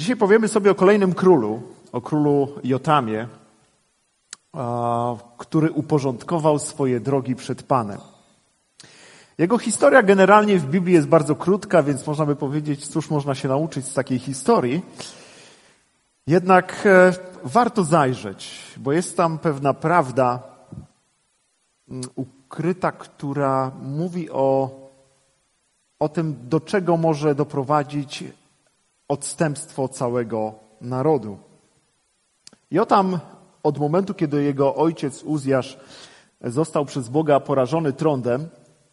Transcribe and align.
Dzisiaj 0.00 0.16
powiemy 0.16 0.48
sobie 0.48 0.70
o 0.70 0.74
kolejnym 0.74 1.14
królu, 1.14 1.62
o 1.92 2.00
królu 2.00 2.48
Jotamie, 2.64 3.28
który 5.38 5.70
uporządkował 5.70 6.58
swoje 6.58 7.00
drogi 7.00 7.36
przed 7.36 7.62
Panem. 7.62 7.98
Jego 9.38 9.58
historia 9.58 10.02
generalnie 10.02 10.58
w 10.58 10.66
Biblii 10.66 10.94
jest 10.94 11.08
bardzo 11.08 11.36
krótka, 11.36 11.82
więc 11.82 12.06
można 12.06 12.26
by 12.26 12.36
powiedzieć, 12.36 12.88
cóż 12.88 13.10
można 13.10 13.34
się 13.34 13.48
nauczyć 13.48 13.86
z 13.86 13.94
takiej 13.94 14.18
historii. 14.18 14.82
Jednak 16.26 16.86
e, 16.86 17.12
warto 17.44 17.84
zajrzeć, 17.84 18.74
bo 18.76 18.92
jest 18.92 19.16
tam 19.16 19.38
pewna 19.38 19.74
prawda 19.74 20.42
mm, 21.90 22.04
ukryta, 22.14 22.92
która 22.92 23.72
mówi 23.82 24.30
o, 24.30 24.70
o 25.98 26.08
tym, 26.08 26.36
do 26.48 26.60
czego 26.60 26.96
może 26.96 27.34
doprowadzić 27.34 28.24
odstępstwo 29.10 29.88
całego 29.88 30.54
narodu. 30.80 31.38
Jotam 32.70 33.18
od 33.62 33.78
momentu, 33.78 34.14
kiedy 34.14 34.42
jego 34.42 34.74
ojciec 34.74 35.22
Uzjasz 35.22 35.78
został 36.40 36.84
przez 36.84 37.08
Boga 37.08 37.40
porażony 37.40 37.92
trądem 37.92 38.48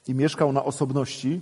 i 0.08 0.14
mieszkał 0.14 0.54
na 0.54 0.64
osobności, 0.64 1.42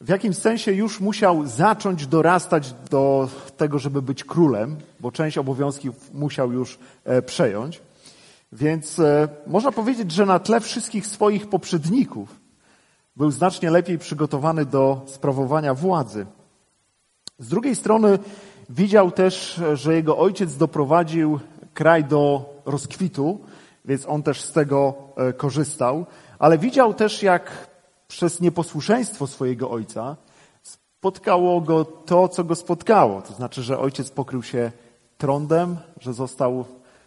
w 0.00 0.08
jakimś 0.08 0.36
sensie 0.36 0.72
już 0.72 1.00
musiał 1.00 1.46
zacząć 1.46 2.06
dorastać 2.06 2.72
do 2.90 3.28
tego, 3.56 3.78
żeby 3.78 4.02
być 4.02 4.24
królem, 4.24 4.76
bo 5.00 5.12
część 5.12 5.38
obowiązków 5.38 6.14
musiał 6.14 6.52
już 6.52 6.78
e, 7.04 7.22
przejąć. 7.22 7.82
Więc 8.52 8.98
e, 8.98 9.28
można 9.46 9.72
powiedzieć, 9.72 10.12
że 10.12 10.26
na 10.26 10.38
tle 10.38 10.60
wszystkich 10.60 11.06
swoich 11.06 11.48
poprzedników 11.48 12.40
był 13.16 13.30
znacznie 13.30 13.70
lepiej 13.70 13.98
przygotowany 13.98 14.66
do 14.66 15.02
sprawowania 15.06 15.74
władzy. 15.74 16.26
Z 17.38 17.48
drugiej 17.48 17.76
strony 17.76 18.18
widział 18.70 19.10
też, 19.10 19.60
że 19.74 19.94
jego 19.94 20.18
ojciec 20.18 20.56
doprowadził 20.56 21.40
kraj 21.74 22.04
do 22.04 22.54
rozkwitu, 22.64 23.40
więc 23.84 24.06
on 24.06 24.22
też 24.22 24.40
z 24.40 24.52
tego 24.52 24.94
e, 25.16 25.32
korzystał, 25.32 26.06
ale 26.38 26.58
widział 26.58 26.94
też, 26.94 27.22
jak 27.22 27.68
przez 28.08 28.40
nieposłuszeństwo 28.40 29.26
swojego 29.26 29.70
ojca 29.70 30.16
spotkało 30.62 31.60
go 31.60 31.84
to, 31.84 32.28
co 32.28 32.44
go 32.44 32.54
spotkało. 32.54 33.22
To 33.22 33.32
znaczy, 33.32 33.62
że 33.62 33.78
ojciec 33.78 34.10
pokrył 34.10 34.42
się 34.42 34.72
trądem, 35.18 35.76
że 36.00 36.12
został 36.12 36.64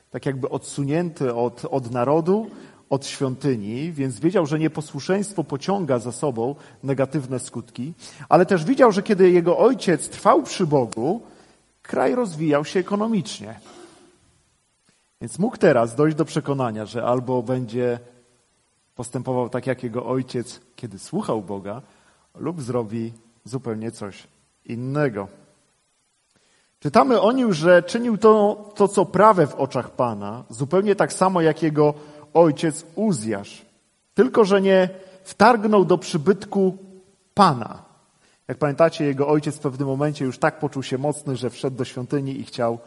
tak 0.10 0.26
jakby 0.26 0.50
odsunięty 0.50 1.36
od, 1.36 1.66
od 1.66 1.92
narodu, 1.92 2.48
od 2.90 3.06
świątyni, 3.06 3.92
więc 3.92 4.20
wiedział, 4.20 4.46
że 4.46 4.60
nieposłuszeństwo 4.60 5.44
pociąga 5.44 6.00
za 6.00 6.12
sobą 6.12 6.56
negatywne 6.84 7.40
skutki, 7.40 7.94
ale 8.30 8.46
też 8.46 8.66
widział, 8.66 8.92
że 8.92 9.04
kiedy 9.04 9.32
jego 9.32 9.58
ojciec 9.58 10.10
trwał 10.10 10.44
przy 10.44 10.68
Bogu, 10.68 11.22
kraj 11.82 12.16
rozwijał 12.16 12.66
się 12.66 12.80
ekonomicznie. 12.80 13.60
Więc 15.22 15.40
mógł 15.40 15.58
teraz 15.58 15.96
dojść 15.96 16.18
do 16.18 16.26
przekonania, 16.26 16.86
że 16.86 17.04
albo 17.04 17.44
będzie 17.44 18.00
postępował 18.96 19.50
tak 19.50 19.68
jak 19.68 19.84
jego 19.84 20.06
ojciec, 20.06 20.62
kiedy 20.76 21.00
słuchał 21.00 21.42
Boga, 21.42 21.82
lub 22.36 22.62
zrobi 22.62 23.14
zupełnie 23.46 23.92
coś 23.92 24.28
innego. 24.66 25.28
Czytamy 26.80 27.22
o 27.22 27.32
nim, 27.32 27.54
że 27.54 27.84
czynił 27.84 28.18
to, 28.18 28.66
to 28.76 28.88
co 28.88 29.06
prawe 29.06 29.48
w 29.48 29.56
oczach 29.56 29.90
Pana, 29.92 30.44
zupełnie 30.50 30.96
tak 30.96 31.14
samo 31.14 31.42
jak 31.42 31.64
jego 31.64 31.94
ojciec 32.38 32.86
Uzjasz. 32.96 33.66
Tylko, 34.14 34.46
że 34.46 34.62
nie 34.62 34.90
wtargnął 35.24 35.86
do 35.86 35.98
przybytku 35.98 36.78
Pana. 37.34 37.84
Jak 38.48 38.58
pamiętacie, 38.58 39.06
jego 39.06 39.28
ojciec 39.28 39.56
w 39.56 39.60
pewnym 39.60 39.88
momencie 39.88 40.26
już 40.26 40.38
tak 40.38 40.60
poczuł 40.60 40.84
się 40.84 40.98
mocny, 40.98 41.36
że 41.36 41.50
wszedł 41.50 41.78
do 41.78 41.86
świątyni 41.86 42.40
i 42.40 42.44
chciał 42.44 42.80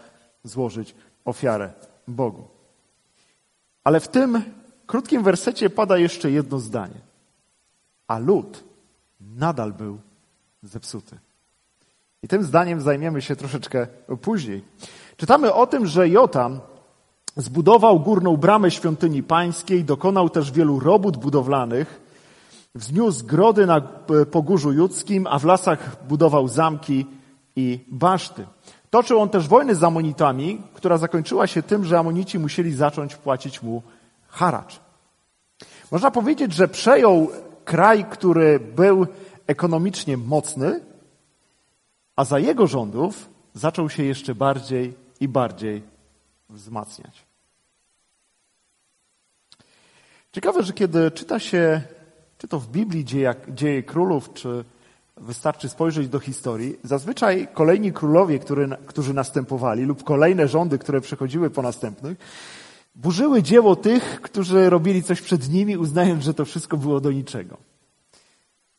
złożyć 0.45 0.95
ofiarę 1.25 1.73
Bogu. 2.09 2.49
Ale 3.85 4.01
w 4.01 4.09
tym 4.09 4.43
krótkim 4.87 5.23
wersecie 5.23 5.71
pada 5.71 5.99
jeszcze 5.99 6.31
jedno 6.31 6.59
zdanie. 6.59 7.01
A 8.07 8.19
lud 8.19 8.65
nadal 9.21 9.73
był 9.73 9.99
zepsuty. 10.63 11.19
I 12.23 12.29
tym 12.29 12.45
zdaniem 12.45 12.81
zajmiemy 12.81 13.23
się 13.23 13.37
troszeczkę 13.37 13.87
później. 14.23 14.65
Czytamy 15.17 15.53
o 15.53 15.67
tym, 15.67 15.87
że 15.87 16.09
Jotam 16.09 16.61
zbudował 17.37 18.01
górną 18.01 18.37
bramę 18.37 18.71
świątyni 18.71 19.23
pańskiej, 19.23 19.85
dokonał 19.85 20.31
też 20.31 20.53
wielu 20.53 20.81
robót 20.81 21.17
budowlanych, 21.17 22.01
wzniósł 22.75 23.27
grody 23.27 23.67
na 23.67 23.81
Pogórzu 24.31 24.73
Judzkim, 24.73 25.27
a 25.27 25.39
w 25.39 25.45
lasach 25.45 26.07
budował 26.09 26.49
zamki 26.49 27.07
i 27.57 27.79
baszty. 27.89 28.47
Toczył 28.91 29.21
on 29.21 29.29
też 29.29 29.49
wojnę 29.49 29.75
z 29.75 29.85
Amonitami, 29.85 30.63
która 30.75 30.99
zakończyła 30.99 31.47
się 31.47 31.63
tym, 31.63 31.85
że 31.85 31.99
Amonici 31.99 32.39
musieli 32.39 32.75
zacząć 32.75 33.17
płacić 33.17 33.63
mu 33.63 33.83
haracz. 34.29 34.81
Można 35.91 36.11
powiedzieć, 36.11 36.53
że 36.53 36.69
przejął 36.69 37.29
kraj, 37.65 38.05
który 38.05 38.61
był 38.61 39.07
ekonomicznie 39.47 40.17
mocny, 40.17 40.81
a 42.17 42.25
za 42.25 42.39
jego 42.39 42.67
rządów 42.67 43.29
zaczął 43.55 43.91
się 43.91 44.03
jeszcze 44.03 44.35
bardziej 44.35 44.95
i 45.21 45.29
bardziej 45.29 45.83
wzmacniać. 46.51 47.27
Ciekawe, 50.33 50.63
że 50.63 50.73
kiedy 50.73 51.11
czyta 51.11 51.39
się, 51.39 51.83
czy 52.39 52.49
to 52.49 52.61
w 52.61 52.69
Biblii 52.69 53.05
dzieje, 53.05 53.35
dzieje 53.49 53.83
królów, 53.83 54.33
czy 54.33 54.65
wystarczy 55.17 55.69
spojrzeć 55.69 56.09
do 56.09 56.19
historii, 56.19 56.79
zazwyczaj 56.83 57.49
kolejni 57.53 57.93
królowie, 57.93 58.39
który, 58.39 58.69
którzy 58.87 59.15
następowali, 59.15 59.85
lub 59.85 60.05
kolejne 60.05 60.49
rządy, 60.49 60.79
które 60.79 61.01
przechodziły 61.01 61.51
po 61.51 61.63
następnych, 61.63 62.19
burzyły 62.95 63.43
dzieło 63.43 63.77
tych, 63.77 64.21
którzy 64.21 64.71
robili 64.71 65.03
coś 65.03 65.21
przed 65.21 65.49
nimi, 65.49 65.77
uznając, 65.77 66.25
że 66.25 66.35
to 66.35 66.45
wszystko 66.45 66.77
było 66.77 67.01
do 67.01 67.13
niczego. 67.13 67.57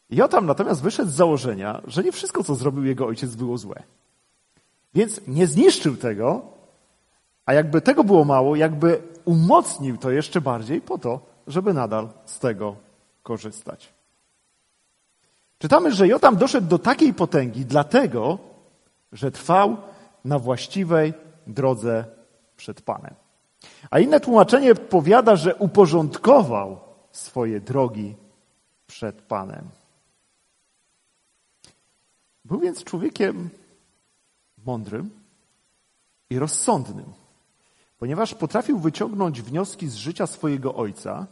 Jotam 0.10 0.46
natomiast 0.46 0.82
wyszedł 0.82 1.12
z 1.12 1.16
założenia, 1.16 1.82
że 1.88 2.04
nie 2.04 2.12
wszystko, 2.12 2.44
co 2.44 2.56
zrobił 2.56 2.84
jego 2.84 3.06
ojciec, 3.06 3.36
było 3.36 3.58
złe. 3.58 3.84
Więc 4.94 5.22
nie 5.28 5.48
zniszczył 5.48 5.98
tego, 5.98 6.42
a 7.52 7.54
jakby 7.54 7.82
tego 7.82 8.04
było 8.04 8.26
mało, 8.26 8.56
jakby 8.56 9.02
umocnił 9.26 9.98
to 9.98 10.12
jeszcze 10.12 10.42
bardziej 10.42 10.82
po 10.82 10.98
to, 10.98 11.20
żeby 11.48 11.74
nadal 11.74 12.10
z 12.26 12.40
tego 12.40 12.76
korzystać. 13.24 13.94
Czytamy, 15.60 15.92
że 15.92 16.08
Jotam 16.08 16.38
doszedł 16.38 16.68
do 16.68 16.80
takiej 16.80 17.14
potęgi 17.14 17.66
dlatego, 17.66 18.40
że 19.12 19.32
trwał 19.32 19.78
na 20.26 20.40
właściwej 20.40 21.14
drodze 21.48 22.06
przed 22.58 22.82
Panem. 22.82 23.14
A 23.90 24.00
inne 24.00 24.20
tłumaczenie 24.20 24.76
powiada, 24.76 25.36
że 25.36 25.56
uporządkował 25.56 26.80
swoje 27.12 27.60
drogi 27.60 28.16
przed 28.88 29.22
Panem. 29.22 29.70
Był 32.46 32.60
więc 32.60 32.84
człowiekiem 32.84 33.50
mądrym 34.66 35.10
i 36.30 36.40
rozsądnym, 36.40 37.21
ponieważ 38.02 38.34
potrafił 38.34 38.80
wyciągnąć 38.80 39.42
wnioski 39.42 39.88
z 39.88 39.96
życia 39.96 40.28
swojego 40.28 40.76
ojca 40.76 41.28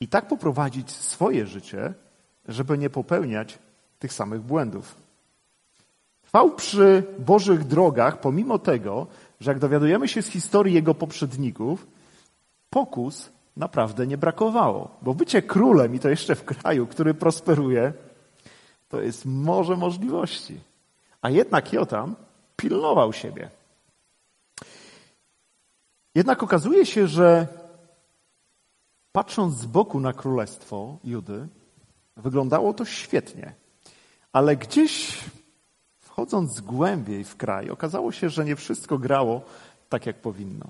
i 0.00 0.08
tak 0.08 0.28
poprowadzić 0.28 0.90
swoje 0.90 1.46
życie, 1.46 1.94
żeby 2.48 2.78
nie 2.78 2.90
popełniać 2.90 3.58
tych 3.98 4.12
samych 4.12 4.42
błędów. 4.42 4.94
Trwał 6.22 6.54
przy 6.54 7.02
Bożych 7.18 7.64
drogach, 7.64 8.20
pomimo 8.20 8.58
tego, 8.58 9.06
że 9.40 9.50
jak 9.50 9.58
dowiadujemy 9.58 10.08
się 10.08 10.22
z 10.22 10.26
historii 10.26 10.74
jego 10.74 10.94
poprzedników, 10.94 11.86
pokus 12.70 13.30
naprawdę 13.56 14.06
nie 14.06 14.18
brakowało. 14.18 14.90
Bo 15.02 15.14
bycie 15.14 15.42
królem 15.42 15.94
i 15.94 15.98
to 15.98 16.08
jeszcze 16.08 16.34
w 16.34 16.44
kraju, 16.44 16.86
który 16.86 17.14
prosperuje, 17.14 17.92
to 18.88 19.00
jest 19.00 19.24
morze 19.26 19.76
możliwości. 19.76 20.60
A 21.22 21.30
jednak 21.30 21.72
Jotam 21.72 22.16
pilnował 22.56 23.12
siebie. 23.12 23.50
Jednak 26.14 26.42
okazuje 26.42 26.86
się, 26.86 27.06
że 27.06 27.46
patrząc 29.12 29.54
z 29.54 29.66
boku 29.66 30.00
na 30.00 30.12
królestwo 30.12 30.96
Judy, 31.04 31.48
wyglądało 32.16 32.74
to 32.74 32.84
świetnie. 32.84 33.52
Ale 34.32 34.56
gdzieś 34.56 35.20
wchodząc 36.00 36.60
głębiej 36.60 37.24
w 37.24 37.36
kraj, 37.36 37.70
okazało 37.70 38.12
się, 38.12 38.30
że 38.30 38.44
nie 38.44 38.56
wszystko 38.56 38.98
grało 38.98 39.42
tak, 39.88 40.06
jak 40.06 40.16
powinno. 40.16 40.66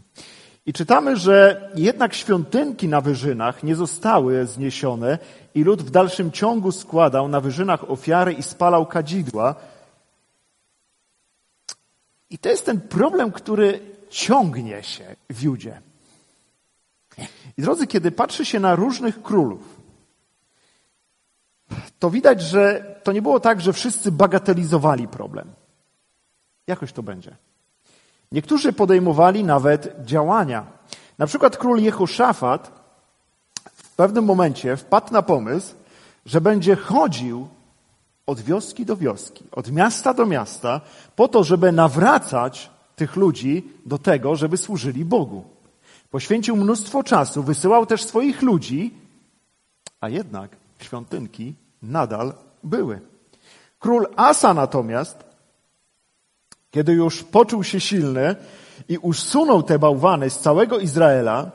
I 0.67 0.73
czytamy, 0.73 1.17
że 1.17 1.71
jednak 1.75 2.15
świątynki 2.15 2.89
na 2.89 3.01
wyżynach 3.01 3.63
nie 3.63 3.77
zostały 3.77 4.47
zniesione 4.47 5.19
i 5.55 5.65
lud 5.65 5.83
w 5.83 5.91
dalszym 5.91 6.33
ciągu 6.33 6.73
składał 6.73 7.29
na 7.29 7.41
wyżynach 7.41 7.91
ofiary 7.91 8.33
i 8.33 8.43
spalał 8.43 8.87
kadzidła. 8.87 9.55
I 12.31 12.39
to 12.39 12.49
jest 12.49 12.67
ten 12.67 12.81
problem, 12.81 13.33
który 13.33 13.94
ciągnie 14.11 14.83
się 14.83 15.17
w 15.31 15.43
Judzie. 15.43 15.81
I 17.59 17.63
drodzy, 17.63 17.87
kiedy 17.87 18.11
patrzy 18.11 18.45
się 18.45 18.61
na 18.61 18.75
różnych 18.75 19.23
królów, 19.23 19.81
to 21.99 22.11
widać, 22.11 22.43
że 22.43 22.95
to 23.03 23.13
nie 23.13 23.23
było 23.23 23.41
tak, 23.41 23.61
że 23.61 23.73
wszyscy 23.73 24.13
bagatelizowali 24.13 25.09
problem. 25.09 25.53
Jakoś 26.67 26.93
to 26.93 27.03
będzie. 27.03 27.37
Niektórzy 28.33 28.73
podejmowali 28.73 29.45
nawet 29.45 29.95
działania. 30.05 30.67
Na 31.19 31.27
przykład 31.27 31.57
król 31.57 31.81
Jehoszafat 31.81 32.85
w 33.75 33.97
pewnym 33.97 34.25
momencie 34.25 34.77
wpadł 34.77 35.13
na 35.13 35.23
pomysł, 35.23 35.75
że 36.27 36.41
będzie 36.41 36.77
chodził 36.77 37.49
od 38.27 38.41
wioski 38.41 38.87
do 38.87 38.97
wioski, 38.97 39.45
od 39.53 39.73
miasta 39.73 40.15
do 40.15 40.27
miasta, 40.27 40.81
po 41.17 41.29
to, 41.29 41.45
żeby 41.45 41.73
nawracać 41.73 42.71
tych 42.97 43.17
ludzi 43.17 43.69
do 43.87 43.99
tego, 43.99 44.37
żeby 44.37 44.57
służyli 44.57 45.05
Bogu. 45.05 45.45
Poświęcił 46.11 46.57
mnóstwo 46.57 47.03
czasu, 47.03 47.43
wysyłał 47.43 47.87
też 47.87 48.05
swoich 48.05 48.43
ludzi, 48.43 48.95
a 50.01 50.09
jednak 50.09 50.57
świątynki 50.81 51.55
nadal 51.83 52.35
były. 52.63 53.01
Król 53.79 54.07
Asa 54.17 54.55
natomiast, 54.55 55.25
kiedy 56.71 56.93
już 56.93 57.23
poczuł 57.23 57.65
się 57.65 57.81
silny 57.81 58.37
i 58.89 58.99
usunął 58.99 59.63
te 59.63 59.79
bałwany 59.79 60.31
z 60.31 60.39
całego 60.39 60.79
Izraela, 60.79 61.51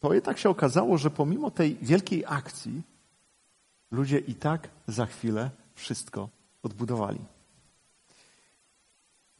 to 0.00 0.14
jednak 0.14 0.38
się 0.38 0.50
okazało, 0.50 0.98
że 0.98 1.10
pomimo 1.10 1.50
tej 1.50 1.76
wielkiej 1.82 2.24
akcji, 2.26 2.82
ludzie 3.90 4.18
i 4.18 4.34
tak 4.34 4.68
za 4.86 5.06
chwilę 5.06 5.50
wszystko 5.74 6.28
odbudowali. 6.62 7.33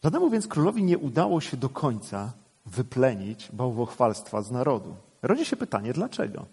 Żadnemu 0.05 0.31
więc 0.31 0.47
królowi 0.47 0.83
nie 0.83 0.99
udało 0.99 1.41
się 1.41 1.56
do 1.56 1.69
końca 1.69 2.33
wyplenić 2.67 3.49
bałwochwalstwa 3.53 4.43
z 4.43 4.51
narodu. 4.51 4.97
Rodzi 5.23 5.45
się 5.45 5.56
pytanie, 5.56 5.93
dlaczego? 5.93 6.47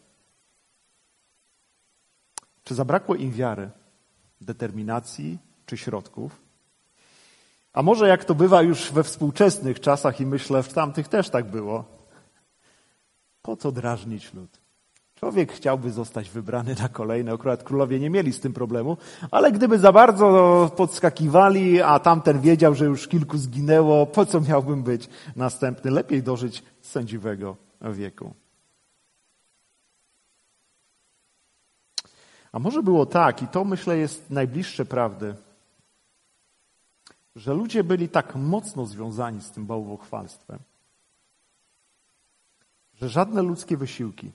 Czy 2.63 2.75
zabrakło 2.75 3.15
im 3.15 3.31
wiary, 3.31 3.69
determinacji 4.41 5.37
czy 5.65 5.77
środków? 5.77 6.41
A 7.73 7.83
może 7.83 8.07
jak 8.07 8.25
to 8.25 8.35
bywa 8.35 8.61
już 8.61 8.91
we 8.91 9.03
współczesnych 9.03 9.79
czasach 9.79 10.21
i 10.21 10.25
myślę, 10.25 10.63
w 10.63 10.73
tamtych 10.73 11.07
też 11.07 11.29
tak 11.29 11.45
było, 11.45 11.85
po 13.41 13.57
co 13.57 13.71
drażnić 13.71 14.33
lud? 14.33 14.60
Człowiek 15.23 15.53
chciałby 15.53 15.91
zostać 15.91 16.29
wybrany 16.29 16.75
na 16.75 16.89
kolejne. 16.89 17.33
Akurat 17.33 17.63
królowie 17.63 17.99
nie 17.99 18.09
mieli 18.09 18.33
z 18.33 18.39
tym 18.39 18.53
problemu, 18.53 18.97
ale 19.31 19.51
gdyby 19.51 19.79
za 19.79 19.91
bardzo 19.91 20.71
podskakiwali, 20.77 21.81
a 21.81 21.99
tamten 21.99 22.41
wiedział, 22.41 22.75
że 22.75 22.85
już 22.85 23.07
kilku 23.07 23.37
zginęło, 23.37 24.05
po 24.05 24.25
co 24.25 24.41
miałbym 24.41 24.83
być 24.83 25.09
następny? 25.35 25.91
Lepiej 25.91 26.23
dożyć 26.23 26.63
sędziwego 26.81 27.57
wieku. 27.81 28.33
A 32.51 32.59
może 32.59 32.83
było 32.83 33.05
tak, 33.05 33.41
i 33.41 33.47
to 33.47 33.65
myślę 33.65 33.97
jest 33.97 34.29
najbliższe 34.29 34.85
prawdy, 34.85 35.35
że 37.35 37.53
ludzie 37.53 37.83
byli 37.83 38.09
tak 38.09 38.35
mocno 38.35 38.85
związani 38.85 39.41
z 39.41 39.51
tym 39.51 39.65
bałwochwalstwem, 39.65 40.59
że 42.93 43.09
żadne 43.09 43.41
ludzkie 43.41 43.77
wysiłki 43.77 44.31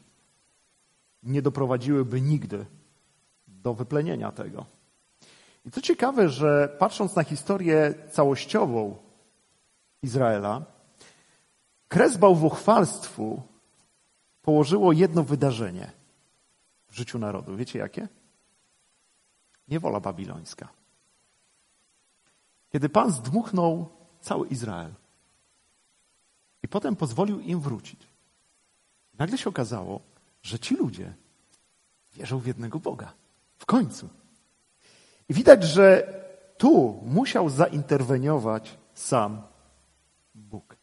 nie 1.23 1.43
doprowadziłyby 1.43 2.21
nigdy 2.21 2.67
do 3.49 3.75
wyplenienia 3.75 4.33
tego. 4.33 4.67
I 5.65 5.71
co 5.71 5.81
ciekawe, 5.81 6.29
że 6.29 6.77
patrząc 6.79 7.17
na 7.17 7.25
historię 7.25 7.95
całościową 8.11 8.97
Izraela, 10.03 10.65
kres 11.89 12.17
bałwochwalstwu 12.17 13.43
położyło 14.43 14.93
jedno 14.93 15.25
wydarzenie 15.25 15.93
w 16.89 16.97
życiu 16.97 17.19
narodu. 17.19 17.57
Wiecie 17.57 17.79
jakie? 17.79 18.09
Niewola 19.69 20.01
babilońska. 20.01 20.69
Kiedy 22.69 22.89
Pan 22.89 23.11
zdmuchnął 23.13 23.89
cały 24.21 24.49
Izrael 24.49 24.95
i 26.63 26.69
potem 26.69 26.97
pozwolił 26.97 27.41
im 27.41 27.61
wrócić, 27.61 28.07
nagle 29.19 29.39
się 29.39 29.51
okazało, 29.51 30.01
że 30.47 30.59
ci 30.59 30.77
ludzie 30.77 31.13
wierzą 32.15 32.39
w 32.39 32.47
jednego 32.47 32.81
Boga. 32.81 33.13
W 33.59 33.67
końcu. 33.67 34.09
I 35.29 35.35
widać, 35.35 35.65
że 35.65 36.15
tu 36.59 37.01
musiał 37.07 37.49
zainterweniować 37.49 38.79
sam 38.95 39.43
Bóg. 40.35 40.77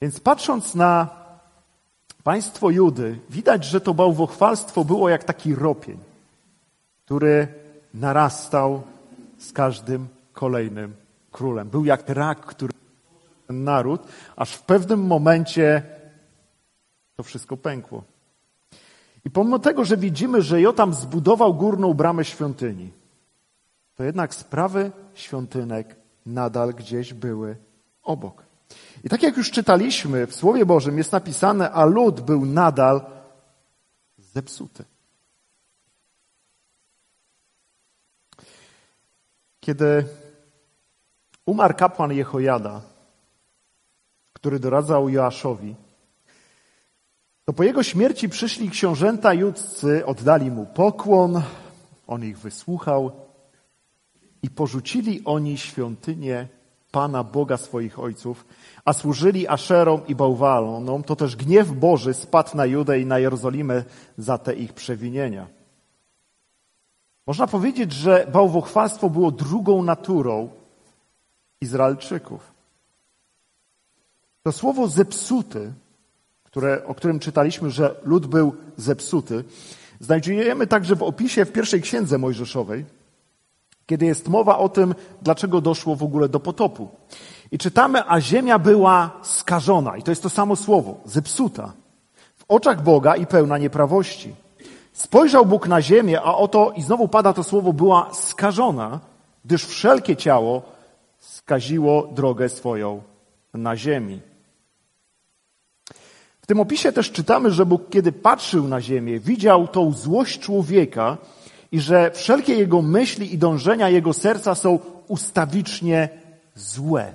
Więc 0.00 0.20
patrząc 0.20 0.74
na 0.74 1.08
państwo 2.22 2.70
Judy, 2.70 3.18
widać, 3.30 3.64
że 3.64 3.80
to 3.80 3.94
bałwochwalstwo 3.94 4.84
było 4.84 5.08
jak 5.08 5.24
taki 5.24 5.54
ropień, 5.54 5.98
który 7.04 7.48
narastał 7.94 8.82
z 9.38 9.52
każdym 9.52 10.08
kolejnym 10.32 10.94
królem. 11.32 11.68
Był 11.68 11.84
jak 11.84 12.08
rak, 12.08 12.40
który 12.40 12.72
naród, 13.48 14.02
aż 14.36 14.54
w 14.54 14.62
pewnym 14.62 15.06
momencie 15.06 15.82
to 17.16 17.22
wszystko 17.22 17.56
pękło. 17.56 18.13
I 19.24 19.30
pomimo 19.30 19.58
tego, 19.58 19.84
że 19.84 19.96
widzimy, 19.96 20.42
że 20.42 20.60
Jotam 20.60 20.94
zbudował 20.94 21.54
górną 21.54 21.94
bramę 21.94 22.24
świątyni, 22.24 22.92
to 23.94 24.04
jednak 24.04 24.34
sprawy 24.34 24.92
świątynek 25.14 25.96
nadal 26.26 26.74
gdzieś 26.74 27.14
były 27.14 27.56
obok. 28.02 28.44
I 29.04 29.08
tak 29.08 29.22
jak 29.22 29.36
już 29.36 29.50
czytaliśmy 29.50 30.26
w 30.26 30.34
Słowie 30.34 30.66
Bożym 30.66 30.98
jest 30.98 31.12
napisane, 31.12 31.70
a 31.70 31.84
lud 31.84 32.20
był 32.20 32.46
nadal 32.46 33.00
zepsuty. 34.18 34.84
Kiedy 39.60 40.06
umarł 41.46 41.74
kapłan 41.74 42.12
Jehojada, 42.12 42.80
który 44.32 44.58
doradzał 44.58 45.08
Joaszowi, 45.08 45.76
to 47.44 47.52
po 47.52 47.62
jego 47.62 47.82
śmierci 47.82 48.28
przyszli 48.28 48.70
książęta 48.70 49.34
judzcy, 49.34 50.06
oddali 50.06 50.50
mu 50.50 50.66
pokłon, 50.66 51.42
on 52.06 52.24
ich 52.24 52.38
wysłuchał 52.38 53.12
i 54.42 54.50
porzucili 54.50 55.22
oni 55.24 55.58
świątynię 55.58 56.48
Pana 56.90 57.24
Boga 57.24 57.56
swoich 57.56 57.98
ojców, 57.98 58.46
a 58.84 58.92
służyli 58.92 59.48
Aszerom 59.48 60.06
i 60.06 60.14
Bałwalonom, 60.14 61.02
to 61.02 61.16
też 61.16 61.36
gniew 61.36 61.72
Boży 61.72 62.14
spadł 62.14 62.56
na 62.56 62.66
Judę 62.66 63.00
i 63.00 63.06
na 63.06 63.18
Jerozolimę 63.18 63.84
za 64.18 64.38
te 64.38 64.54
ich 64.54 64.72
przewinienia. 64.72 65.46
Można 67.26 67.46
powiedzieć, 67.46 67.92
że 67.92 68.26
bałwochwalstwo 68.32 69.10
było 69.10 69.30
drugą 69.30 69.82
naturą 69.82 70.48
Izraelczyków. 71.60 72.52
To 74.42 74.52
słowo 74.52 74.88
zepsuty 74.88 75.72
które, 76.54 76.86
o 76.86 76.94
którym 76.94 77.18
czytaliśmy, 77.18 77.70
że 77.70 77.94
lud 78.04 78.26
był 78.26 78.54
zepsuty, 78.76 79.44
znajdujemy 80.00 80.66
także 80.66 80.96
w 80.96 81.02
opisie 81.02 81.44
w 81.44 81.52
pierwszej 81.52 81.82
księdze 81.82 82.18
Mojżeszowej, 82.18 82.84
kiedy 83.86 84.06
jest 84.06 84.28
mowa 84.28 84.58
o 84.58 84.68
tym, 84.68 84.94
dlaczego 85.22 85.60
doszło 85.60 85.96
w 85.96 86.02
ogóle 86.02 86.28
do 86.28 86.40
potopu. 86.40 86.88
I 87.52 87.58
czytamy, 87.58 88.02
a 88.08 88.20
ziemia 88.20 88.58
była 88.58 89.10
skażona. 89.22 89.96
I 89.96 90.02
to 90.02 90.10
jest 90.10 90.22
to 90.22 90.30
samo 90.30 90.56
słowo, 90.56 91.00
zepsuta. 91.04 91.72
W 92.36 92.44
oczach 92.48 92.82
Boga 92.82 93.16
i 93.16 93.26
pełna 93.26 93.58
nieprawości. 93.58 94.34
Spojrzał 94.92 95.46
Bóg 95.46 95.68
na 95.68 95.82
ziemię, 95.82 96.20
a 96.20 96.34
oto, 96.34 96.72
i 96.76 96.82
znowu 96.82 97.08
pada 97.08 97.32
to 97.32 97.42
słowo, 97.42 97.72
była 97.72 98.10
skażona, 98.12 99.00
gdyż 99.44 99.66
wszelkie 99.66 100.16
ciało 100.16 100.62
skaziło 101.18 102.08
drogę 102.12 102.48
swoją 102.48 103.02
na 103.54 103.76
ziemi. 103.76 104.33
W 106.44 106.46
tym 106.46 106.60
opisie 106.60 106.92
też 106.92 107.12
czytamy, 107.12 107.50
że 107.50 107.66
Bóg, 107.66 107.90
kiedy 107.90 108.12
patrzył 108.12 108.68
na 108.68 108.80
ziemię, 108.80 109.20
widział 109.20 109.68
tą 109.68 109.92
złość 109.92 110.40
człowieka 110.40 111.16
i 111.72 111.80
że 111.80 112.10
wszelkie 112.10 112.54
jego 112.54 112.82
myśli 112.82 113.34
i 113.34 113.38
dążenia 113.38 113.88
jego 113.88 114.12
serca 114.12 114.54
są 114.54 114.78
ustawicznie 115.08 116.08
złe. 116.54 117.12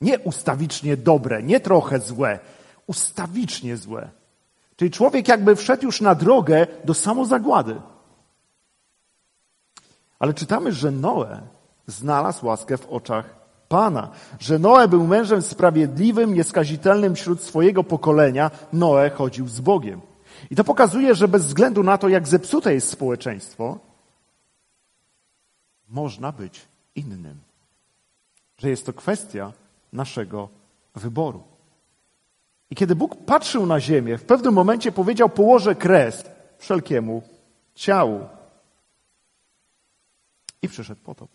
Nie 0.00 0.18
ustawicznie 0.18 0.96
dobre, 0.96 1.42
nie 1.42 1.60
trochę 1.60 2.00
złe, 2.00 2.38
ustawicznie 2.86 3.76
złe. 3.76 4.10
Czyli 4.76 4.90
człowiek 4.90 5.28
jakby 5.28 5.56
wszedł 5.56 5.84
już 5.84 6.00
na 6.00 6.14
drogę 6.14 6.66
do 6.84 6.94
samozagłady. 6.94 7.80
Ale 10.18 10.34
czytamy, 10.34 10.72
że 10.72 10.90
Noe 10.90 11.40
znalazł 11.86 12.46
łaskę 12.46 12.78
w 12.78 12.86
oczach 12.86 13.41
Pana, 13.72 14.10
że 14.38 14.58
Noe 14.58 14.88
był 14.88 15.06
mężem 15.06 15.42
sprawiedliwym, 15.42 16.34
nieskazitelnym 16.34 17.14
wśród 17.14 17.42
swojego 17.42 17.84
pokolenia. 17.84 18.50
Noe 18.72 19.10
chodził 19.10 19.48
z 19.48 19.60
Bogiem. 19.60 20.00
I 20.50 20.56
to 20.56 20.64
pokazuje, 20.64 21.14
że 21.14 21.28
bez 21.28 21.46
względu 21.46 21.82
na 21.82 21.98
to, 21.98 22.08
jak 22.08 22.28
zepsute 22.28 22.74
jest 22.74 22.88
społeczeństwo, 22.88 23.78
można 25.88 26.32
być 26.32 26.60
innym. 26.94 27.38
Że 28.58 28.70
jest 28.70 28.86
to 28.86 28.92
kwestia 28.92 29.52
naszego 29.92 30.48
wyboru. 30.94 31.42
I 32.70 32.76
kiedy 32.76 32.94
Bóg 32.94 33.24
patrzył 33.24 33.66
na 33.66 33.80
ziemię, 33.80 34.18
w 34.18 34.24
pewnym 34.24 34.54
momencie 34.54 34.92
powiedział: 34.92 35.28
Położę 35.28 35.74
kres 35.74 36.24
wszelkiemu 36.58 37.22
ciału. 37.74 38.20
I 40.62 40.68
przyszedł 40.68 41.00
potop. 41.00 41.28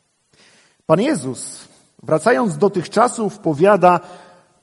Pan 0.85 1.01
Jezus, 1.01 1.67
wracając 2.07 2.57
do 2.57 2.69
tych 2.69 2.89
czasów, 2.89 3.39
powiada, 3.39 3.99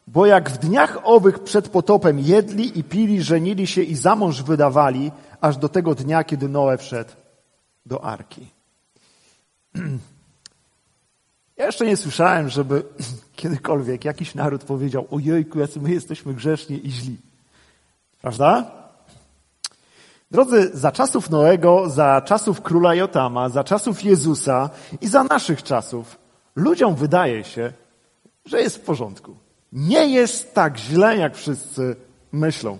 bo 0.06 0.26
jak 0.26 0.50
w 0.50 0.58
dniach 0.58 0.98
owych 1.02 1.38
przed 1.38 1.68
potopem 1.68 2.18
jedli 2.18 2.78
i 2.78 2.84
pili, 2.84 3.22
żenili 3.22 3.66
się 3.66 3.82
i 3.82 3.94
za 3.94 4.16
mąż 4.16 4.42
wydawali, 4.42 5.12
aż 5.40 5.56
do 5.56 5.68
tego 5.68 5.94
dnia, 5.94 6.24
kiedy 6.24 6.48
Noe 6.48 6.78
wszedł 6.78 7.10
do 7.86 8.04
arki. 8.04 8.46
Ja 11.56 11.66
jeszcze 11.66 11.86
nie 11.86 11.96
słyszałem, 11.96 12.48
żeby 12.48 12.82
kiedykolwiek 13.36 14.04
jakiś 14.04 14.34
naród 14.34 14.64
powiedział, 14.64 15.06
ojejku, 15.10 15.58
jacy 15.58 15.80
my 15.80 15.90
jesteśmy 15.90 16.34
grzeszni 16.34 16.86
i 16.86 16.90
źli. 16.90 17.16
Prawda? 18.20 18.70
Drodzy, 20.30 20.70
za 20.74 20.92
czasów 20.92 21.30
Noego, 21.30 21.90
za 21.90 22.20
czasów 22.20 22.60
króla 22.60 22.94
Jotama, 22.94 23.48
za 23.48 23.64
czasów 23.64 24.04
Jezusa 24.04 24.70
i 25.00 25.08
za 25.08 25.24
naszych 25.24 25.62
czasów, 25.62 26.18
ludziom 26.56 26.94
wydaje 26.94 27.44
się, 27.44 27.72
że 28.44 28.60
jest 28.60 28.76
w 28.76 28.80
porządku. 28.80 29.36
Nie 29.72 30.06
jest 30.06 30.54
tak 30.54 30.78
źle, 30.78 31.16
jak 31.16 31.36
wszyscy 31.36 31.96
myślą. 32.32 32.78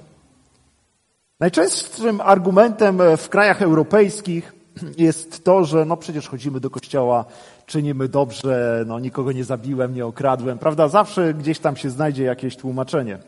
Najczęstszym 1.41 2.21
argumentem 2.21 2.99
w 3.17 3.29
krajach 3.29 3.63
europejskich 3.63 4.53
jest 4.99 5.45
to, 5.45 5.65
że 5.65 5.85
no 5.85 5.97
przecież 5.97 6.29
chodzimy 6.29 6.61
do 6.61 6.71
kościoła, 6.71 7.25
czynimy 7.67 8.09
dobrze, 8.09 8.85
no 8.87 8.99
nikogo 8.99 9.33
nie 9.33 9.45
zabiłem, 9.45 9.95
nie 9.95 10.07
okradłem, 10.07 10.59
prawda? 10.59 10.89
Zawsze 10.89 11.35
gdzieś 11.35 11.59
tam 11.59 11.77
się 11.77 11.91
znajdzie 11.91 12.25
jakieś 12.25 12.57
tłumaczenie. 12.57 13.19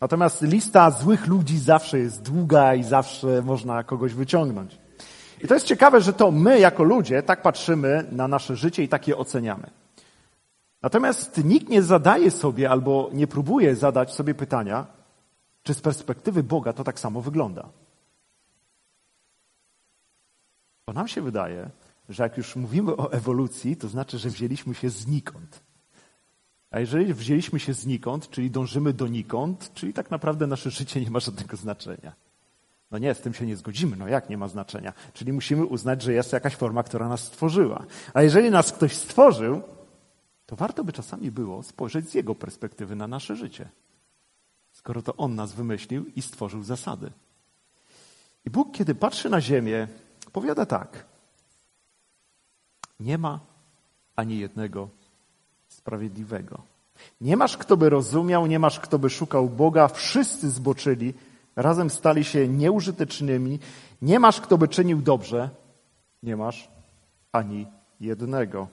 Natomiast 0.00 0.42
lista 0.42 0.90
złych 0.90 1.26
ludzi 1.26 1.58
zawsze 1.58 1.98
jest 1.98 2.22
długa 2.22 2.74
i 2.74 2.82
zawsze 2.82 3.42
można 3.42 3.84
kogoś 3.84 4.14
wyciągnąć. 4.14 4.78
I 5.40 5.48
to 5.48 5.54
jest 5.54 5.66
ciekawe, 5.66 6.00
że 6.00 6.12
to 6.12 6.30
my 6.30 6.58
jako 6.58 6.82
ludzie 6.82 7.22
tak 7.22 7.42
patrzymy 7.42 8.08
na 8.12 8.28
nasze 8.28 8.56
życie 8.56 8.82
i 8.82 8.88
tak 8.88 9.08
je 9.08 9.16
oceniamy. 9.16 9.70
Natomiast 10.82 11.44
nikt 11.44 11.68
nie 11.68 11.82
zadaje 11.82 12.30
sobie 12.30 12.70
albo 12.70 13.10
nie 13.12 13.26
próbuje 13.26 13.76
zadać 13.76 14.14
sobie 14.14 14.34
pytania, 14.34 14.86
czy 15.62 15.74
z 15.74 15.80
perspektywy 15.80 16.42
Boga 16.42 16.72
to 16.72 16.84
tak 16.84 17.00
samo 17.00 17.20
wygląda. 17.20 17.68
Bo 20.86 20.92
nam 20.92 21.08
się 21.08 21.22
wydaje, 21.22 21.70
że 22.08 22.22
jak 22.22 22.36
już 22.36 22.56
mówimy 22.56 22.96
o 22.96 23.12
ewolucji, 23.12 23.76
to 23.76 23.88
znaczy, 23.88 24.18
że 24.18 24.30
wzięliśmy 24.30 24.74
się 24.74 24.90
znikąd. 24.90 25.60
A 26.70 26.80
jeżeli 26.80 27.14
wzięliśmy 27.14 27.60
się 27.60 27.74
znikąd, 27.74 28.30
czyli 28.30 28.50
dążymy 28.50 28.92
donikąd, 28.92 29.70
czyli 29.74 29.92
tak 29.92 30.10
naprawdę 30.10 30.46
nasze 30.46 30.70
życie 30.70 31.00
nie 31.00 31.10
ma 31.10 31.20
żadnego 31.20 31.56
znaczenia. 31.56 32.12
No 32.90 32.98
nie, 32.98 33.14
z 33.14 33.20
tym 33.20 33.34
się 33.34 33.46
nie 33.46 33.56
zgodzimy. 33.56 33.96
No 33.96 34.08
jak 34.08 34.30
nie 34.30 34.38
ma 34.38 34.48
znaczenia? 34.48 34.92
Czyli 35.12 35.32
musimy 35.32 35.64
uznać, 35.64 36.02
że 36.02 36.12
jest 36.12 36.32
jakaś 36.32 36.56
forma, 36.56 36.82
która 36.82 37.08
nas 37.08 37.20
stworzyła. 37.20 37.86
A 38.14 38.22
jeżeli 38.22 38.50
nas 38.50 38.72
ktoś 38.72 38.96
stworzył, 38.96 39.62
to 40.46 40.56
warto 40.56 40.84
by 40.84 40.92
czasami 40.92 41.30
było 41.30 41.62
spojrzeć 41.62 42.10
z 42.10 42.14
jego 42.14 42.34
perspektywy 42.34 42.96
na 42.96 43.08
nasze 43.08 43.36
życie. 43.36 43.68
Skoro 44.72 45.02
to 45.02 45.16
on 45.16 45.34
nas 45.34 45.52
wymyślił 45.52 46.06
i 46.16 46.22
stworzył 46.22 46.62
zasady. 46.62 47.10
I 48.44 48.50
Bóg, 48.50 48.72
kiedy 48.72 48.94
patrzy 48.94 49.30
na 49.30 49.40
ziemię, 49.40 49.88
powiada 50.32 50.66
tak. 50.66 51.04
Nie 53.00 53.18
ma 53.18 53.40
ani 54.16 54.38
jednego 54.38 54.88
sprawiedliwego. 55.68 56.62
Nie 57.20 57.36
masz, 57.36 57.56
kto 57.56 57.76
by 57.76 57.90
rozumiał, 57.90 58.46
nie 58.46 58.58
masz, 58.58 58.80
kto 58.80 58.98
by 58.98 59.10
szukał 59.10 59.48
Boga. 59.48 59.88
Wszyscy 59.88 60.50
zboczyli, 60.50 61.14
razem 61.58 61.90
stali 61.90 62.24
się 62.24 62.48
nieużytecznymi. 62.48 63.58
Nie 64.02 64.20
masz, 64.20 64.40
kto 64.40 64.58
by 64.58 64.68
czynił 64.68 65.02
dobrze. 65.02 65.50
Nie 66.22 66.36
masz 66.36 66.70
ani 67.32 67.66
jednego. 68.00 68.68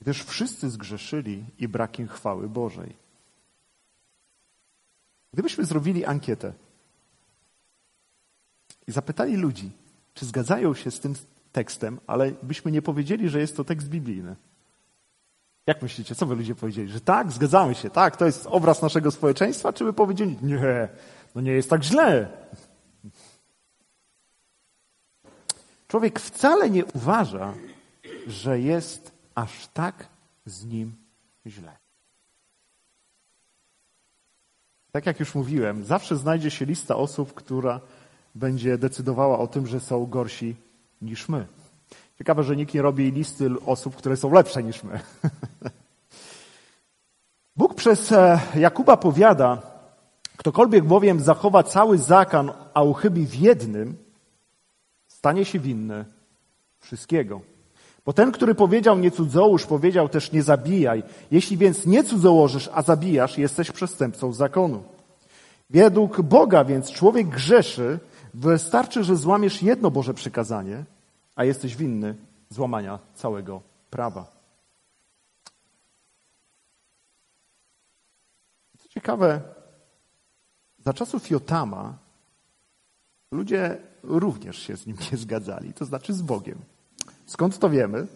Gdyż 0.00 0.24
wszyscy 0.24 0.70
zgrzeszyli 0.70 1.44
i 1.58 1.68
brak 1.68 1.98
im 1.98 2.08
chwały 2.08 2.48
Bożej. 2.48 2.96
Gdybyśmy 5.32 5.64
zrobili 5.64 6.04
ankietę 6.04 6.52
i 8.86 8.92
zapytali 8.92 9.36
ludzi, 9.36 9.70
czy 10.14 10.26
zgadzają 10.26 10.74
się 10.74 10.90
z 10.90 11.00
tym 11.00 11.14
tekstem, 11.52 12.00
ale 12.06 12.32
byśmy 12.42 12.70
nie 12.70 12.82
powiedzieli, 12.82 13.28
że 13.28 13.40
jest 13.40 13.56
to 13.56 13.64
tekst 13.64 13.88
biblijny. 13.88 14.36
Jak 15.66 15.82
myślicie, 15.82 16.14
co 16.14 16.26
by 16.26 16.34
ludzie 16.34 16.54
powiedzieli? 16.54 16.88
Że 16.88 17.00
tak, 17.00 17.32
zgadzamy 17.32 17.74
się, 17.74 17.90
tak, 17.90 18.16
to 18.16 18.26
jest 18.26 18.46
obraz 18.46 18.82
naszego 18.82 19.10
społeczeństwa, 19.10 19.72
czy 19.72 19.84
by 19.84 19.92
powiedzieli, 19.92 20.38
nie, 20.42 20.88
no 21.34 21.40
nie 21.40 21.52
jest 21.52 21.70
tak 21.70 21.82
źle. 21.82 22.28
Człowiek 25.88 26.20
wcale 26.20 26.70
nie 26.70 26.84
uważa, 26.84 27.54
że 28.26 28.60
jest 28.60 29.12
aż 29.34 29.66
tak 29.66 30.08
z 30.46 30.64
nim 30.64 30.92
źle. 31.46 31.76
Tak 34.92 35.06
jak 35.06 35.20
już 35.20 35.34
mówiłem, 35.34 35.84
zawsze 35.84 36.16
znajdzie 36.16 36.50
się 36.50 36.64
lista 36.64 36.96
osób, 36.96 37.34
która 37.34 37.80
będzie 38.34 38.78
decydowała 38.78 39.38
o 39.38 39.46
tym, 39.46 39.66
że 39.66 39.80
są 39.80 40.06
gorsi 40.06 40.56
niż 41.02 41.28
my. 41.28 41.46
Ciekawe, 42.18 42.42
że 42.42 42.56
nikt 42.56 42.74
nie 42.74 42.82
robi 42.82 43.12
listy 43.12 43.50
osób, 43.66 43.96
które 43.96 44.16
są 44.16 44.32
lepsze 44.32 44.62
niż 44.62 44.82
my. 44.82 45.00
Bóg 47.60 47.74
przez 47.74 48.12
e, 48.12 48.40
Jakuba 48.54 48.96
powiada, 48.96 49.62
ktokolwiek 50.36 50.84
bowiem 50.84 51.20
zachowa 51.20 51.62
cały 51.62 51.98
zakan, 51.98 52.52
a 52.74 52.82
uchybi 52.82 53.26
w 53.26 53.34
jednym, 53.34 53.96
stanie 55.06 55.44
się 55.44 55.58
winny 55.58 56.04
wszystkiego. 56.78 57.40
Bo 58.04 58.12
ten, 58.12 58.32
który 58.32 58.54
powiedział 58.54 58.98
nie 58.98 59.10
cudzołóż, 59.10 59.66
powiedział 59.66 60.08
też 60.08 60.32
nie 60.32 60.42
zabijaj. 60.42 61.02
Jeśli 61.30 61.56
więc 61.56 61.86
nie 61.86 62.04
cudzołożysz, 62.04 62.70
a 62.74 62.82
zabijasz, 62.82 63.38
jesteś 63.38 63.70
przestępcą 63.70 64.32
zakonu. 64.32 64.82
Według 65.70 66.20
Boga 66.22 66.64
więc 66.64 66.90
człowiek 66.92 67.28
grzeszy, 67.28 67.98
Wystarczy, 68.34 69.04
że 69.04 69.16
złamiesz 69.16 69.62
jedno 69.62 69.90
Boże 69.90 70.14
przykazanie, 70.14 70.84
a 71.36 71.44
jesteś 71.44 71.76
winny 71.76 72.14
złamania 72.50 72.98
całego 73.14 73.60
prawa. 73.90 74.39
Ciekawe, 78.90 79.40
za 80.78 80.92
czasów 80.92 81.30
Jotama 81.30 81.94
ludzie 83.32 83.78
również 84.02 84.58
się 84.58 84.76
z 84.76 84.86
nim 84.86 84.96
nie 85.12 85.18
zgadzali, 85.18 85.72
to 85.72 85.84
znaczy 85.84 86.14
z 86.14 86.22
Bogiem. 86.22 86.58
Skąd 87.26 87.58
to 87.58 87.70
wiemy? 87.70 88.06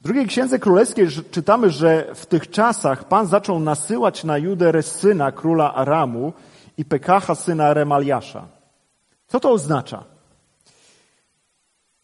W 0.00 0.02
drugiej 0.02 0.26
księdze 0.26 0.58
królewskiej 0.58 1.08
czytamy, 1.30 1.70
że 1.70 2.14
w 2.14 2.26
tych 2.26 2.50
czasach 2.50 3.04
Pan 3.04 3.26
zaczął 3.26 3.60
nasyłać 3.60 4.24
na 4.24 4.38
Judę 4.38 4.82
syna 4.82 5.32
króla 5.32 5.74
Aramu 5.74 6.32
i 6.76 6.84
Pekacha 6.84 7.34
syna 7.34 7.74
Remaliasza. 7.74 8.48
Co 9.26 9.40
to 9.40 9.50
oznacza? 9.50 10.04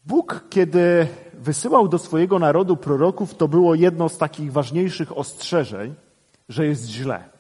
Bóg, 0.07 0.45
kiedy 0.51 1.07
wysyłał 1.35 1.89
do 1.89 1.99
swojego 1.99 2.39
narodu 2.39 2.77
proroków, 2.77 3.35
to 3.35 3.49
było 3.49 3.75
jedno 3.75 4.09
z 4.09 4.19
takich 4.19 4.53
ważniejszych 4.53 5.19
ostrzeżeń, 5.19 5.95
że 6.49 6.67
jest 6.67 6.87
źle. 6.87 7.34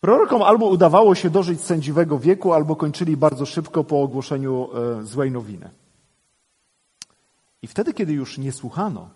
Prorokom 0.00 0.42
albo 0.42 0.66
udawało 0.66 1.14
się 1.14 1.30
dożyć 1.30 1.60
sędziwego 1.60 2.18
wieku, 2.18 2.52
albo 2.52 2.76
kończyli 2.76 3.16
bardzo 3.16 3.46
szybko 3.46 3.84
po 3.84 4.02
ogłoszeniu 4.02 4.68
e, 5.00 5.04
złej 5.04 5.30
nowiny. 5.30 5.70
I 7.62 7.66
wtedy, 7.66 7.94
kiedy 7.94 8.12
już 8.12 8.38
nie 8.38 8.52
słuchano, 8.52 9.10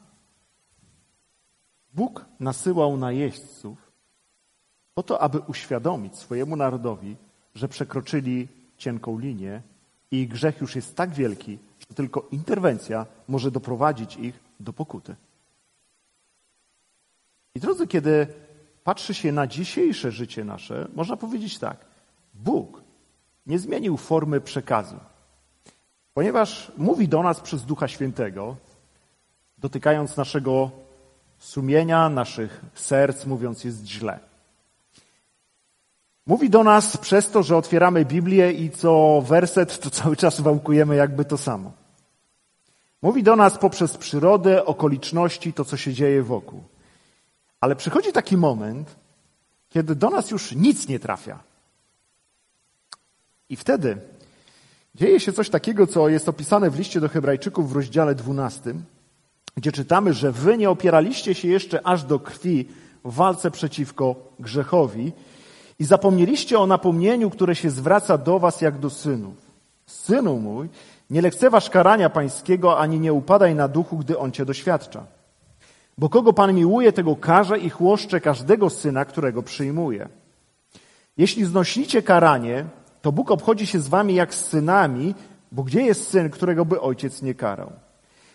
Bóg 1.94 2.24
nasyłał 2.40 2.96
najeźdźców 2.96 3.92
po 4.94 5.02
to, 5.02 5.20
aby 5.20 5.38
uświadomić 5.38 6.16
swojemu 6.16 6.56
narodowi, 6.56 7.16
że 7.54 7.68
przekroczyli 7.68 8.48
cienką 8.76 9.18
linię 9.18 9.62
i 10.10 10.28
grzech 10.28 10.60
już 10.60 10.76
jest 10.76 10.96
tak 10.96 11.10
wielki, 11.10 11.58
że 11.88 11.94
tylko 11.94 12.28
interwencja 12.30 13.06
może 13.28 13.50
doprowadzić 13.50 14.16
ich 14.16 14.40
do 14.60 14.72
pokuty. 14.72 15.16
I 17.54 17.60
drodzy, 17.60 17.86
kiedy 17.86 18.26
patrzy 18.84 19.14
się 19.14 19.32
na 19.32 19.46
dzisiejsze 19.46 20.10
życie 20.10 20.44
nasze, 20.44 20.88
można 20.94 21.16
powiedzieć 21.16 21.58
tak. 21.58 21.76
Bóg 22.34 22.82
nie 23.46 23.58
zmienił 23.58 23.96
formy 23.96 24.40
przekazu, 24.40 24.96
ponieważ 26.14 26.72
mówi 26.76 27.08
do 27.08 27.22
nas 27.22 27.40
przez 27.40 27.64
Ducha 27.64 27.88
Świętego, 27.88 28.56
dotykając 29.58 30.16
naszego 30.16 30.70
sumienia, 31.38 32.08
naszych 32.08 32.60
serc, 32.74 33.26
mówiąc 33.26 33.64
jest 33.64 33.86
źle. 33.86 34.20
Mówi 36.26 36.50
do 36.50 36.64
nas 36.64 36.96
przez 36.96 37.30
to, 37.30 37.42
że 37.42 37.56
otwieramy 37.56 38.04
Biblię 38.04 38.52
i 38.52 38.70
co 38.70 39.22
werset, 39.26 39.78
to 39.78 39.90
cały 39.90 40.16
czas 40.16 40.40
wałkujemy 40.40 40.96
jakby 40.96 41.24
to 41.24 41.38
samo. 41.38 41.72
Mówi 43.02 43.22
do 43.22 43.36
nas 43.36 43.58
poprzez 43.58 43.96
przyrodę, 43.96 44.64
okoliczności, 44.64 45.52
to 45.52 45.64
co 45.64 45.76
się 45.76 45.92
dzieje 45.92 46.22
wokół. 46.22 46.62
Ale 47.64 47.76
przychodzi 47.76 48.12
taki 48.12 48.36
moment, 48.36 48.96
kiedy 49.68 49.94
do 49.94 50.10
nas 50.10 50.30
już 50.30 50.52
nic 50.52 50.88
nie 50.88 50.98
trafia. 50.98 51.38
I 53.48 53.56
wtedy, 53.56 53.98
Dzieje 54.94 55.20
się 55.20 55.32
coś 55.32 55.50
takiego, 55.50 55.86
co 55.86 56.08
jest 56.08 56.28
opisane 56.28 56.70
w 56.70 56.78
liście 56.78 57.00
do 57.00 57.08
Hebrajczyków 57.08 57.72
w 57.72 57.76
rozdziale 57.76 58.14
12, 58.14 58.74
gdzie 59.56 59.72
czytamy, 59.72 60.12
że 60.12 60.32
wy 60.32 60.58
nie 60.58 60.70
opieraliście 60.70 61.34
się 61.34 61.48
jeszcze 61.48 61.86
aż 61.86 62.04
do 62.04 62.18
krwi 62.18 62.68
w 63.04 63.14
walce 63.14 63.50
przeciwko 63.50 64.14
grzechowi 64.38 65.12
i 65.78 65.84
zapomnieliście 65.84 66.58
o 66.58 66.66
napomnieniu, 66.66 67.30
które 67.30 67.54
się 67.54 67.70
zwraca 67.70 68.18
do 68.18 68.38
was 68.38 68.60
jak 68.60 68.78
do 68.78 68.90
synów. 68.90 69.34
Synu 69.86 70.38
mój, 70.38 70.68
nie 71.10 71.22
lekceważ 71.22 71.70
karania 71.70 72.10
pańskiego, 72.10 72.78
ani 72.78 73.00
nie 73.00 73.12
upadaj 73.12 73.54
na 73.54 73.68
duchu, 73.68 73.98
gdy 73.98 74.18
on 74.18 74.32
cię 74.32 74.44
doświadcza. 74.44 75.13
Bo 75.98 76.08
kogo 76.08 76.32
Pan 76.32 76.54
miłuje, 76.54 76.92
tego 76.92 77.16
karze 77.16 77.58
i 77.58 77.70
chłoszcze 77.70 78.20
każdego 78.20 78.70
syna, 78.70 79.04
którego 79.04 79.42
przyjmuje. 79.42 80.08
Jeśli 81.16 81.44
znosicie 81.44 82.02
karanie, 82.02 82.64
to 83.02 83.12
Bóg 83.12 83.30
obchodzi 83.30 83.66
się 83.66 83.80
z 83.80 83.88
wami 83.88 84.14
jak 84.14 84.34
z 84.34 84.44
synami, 84.44 85.14
bo 85.52 85.62
gdzie 85.62 85.82
jest 85.82 86.08
syn, 86.08 86.30
którego 86.30 86.64
by 86.64 86.80
ojciec 86.80 87.22
nie 87.22 87.34
karał? 87.34 87.72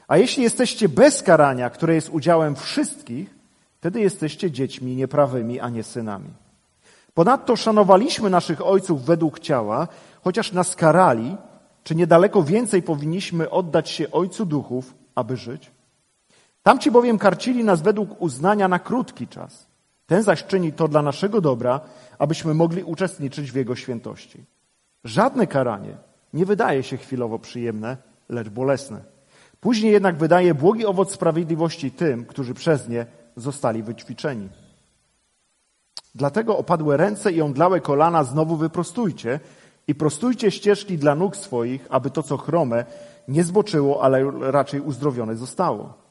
A 0.07 0.17
jeśli 0.17 0.43
jesteście 0.43 0.89
bez 0.89 1.23
karania, 1.23 1.69
które 1.69 1.95
jest 1.95 2.09
udziałem 2.09 2.55
wszystkich, 2.55 3.35
wtedy 3.77 3.99
jesteście 4.01 4.51
dziećmi 4.51 4.95
nieprawymi, 4.95 5.59
a 5.59 5.69
nie 5.69 5.83
synami. 5.83 6.29
Ponadto 7.13 7.55
szanowaliśmy 7.55 8.29
naszych 8.29 8.65
ojców 8.65 9.05
według 9.05 9.39
ciała, 9.39 9.87
chociaż 10.23 10.51
nas 10.51 10.75
karali, 10.75 11.37
czy 11.83 11.95
niedaleko 11.95 12.43
więcej 12.43 12.81
powinniśmy 12.81 13.49
oddać 13.49 13.89
się 13.89 14.11
Ojcu 14.11 14.45
Duchów, 14.45 14.93
aby 15.15 15.37
żyć? 15.37 15.71
Tamci 16.69 16.91
bowiem 16.91 17.17
karcili 17.17 17.63
nas 17.63 17.81
według 17.81 18.21
uznania 18.21 18.67
na 18.67 18.79
krótki 18.79 19.27
czas. 19.27 19.67
Ten 20.07 20.23
zaś 20.23 20.45
czyni 20.45 20.73
to 20.73 20.87
dla 20.87 21.01
naszego 21.01 21.41
dobra, 21.41 21.81
abyśmy 22.19 22.53
mogli 22.53 22.83
uczestniczyć 22.83 23.51
w 23.51 23.55
Jego 23.55 23.75
świętości. 23.75 24.45
Żadne 25.03 25.47
karanie 25.47 25.97
nie 26.33 26.45
wydaje 26.45 26.83
się 26.83 26.97
chwilowo 26.97 27.39
przyjemne, 27.39 27.97
lecz 28.29 28.49
bolesne. 28.49 29.01
Później 29.59 29.91
jednak 29.91 30.17
wydaje 30.17 30.53
błogi 30.53 30.85
owoc 30.85 31.11
sprawiedliwości 31.11 31.91
tym, 31.91 32.25
którzy 32.25 32.53
przez 32.53 32.89
nie 32.89 33.05
zostali 33.35 33.83
wyćwiczeni. 33.83 34.49
Dlatego 36.15 36.57
opadłe 36.57 36.97
ręce 36.97 37.31
i 37.31 37.41
omdlałe 37.41 37.81
kolana 37.81 38.23
znowu 38.23 38.55
wyprostujcie 38.55 39.39
i 39.87 39.95
prostujcie 39.95 40.51
ścieżki 40.51 40.97
dla 40.97 41.15
nóg 41.15 41.35
swoich, 41.35 41.87
aby 41.89 42.09
to, 42.09 42.23
co 42.23 42.37
chrome, 42.37 42.85
nie 43.27 43.43
zboczyło, 43.43 44.03
ale 44.03 44.31
raczej 44.51 44.81
uzdrowione 44.81 45.35
zostało. 45.35 46.08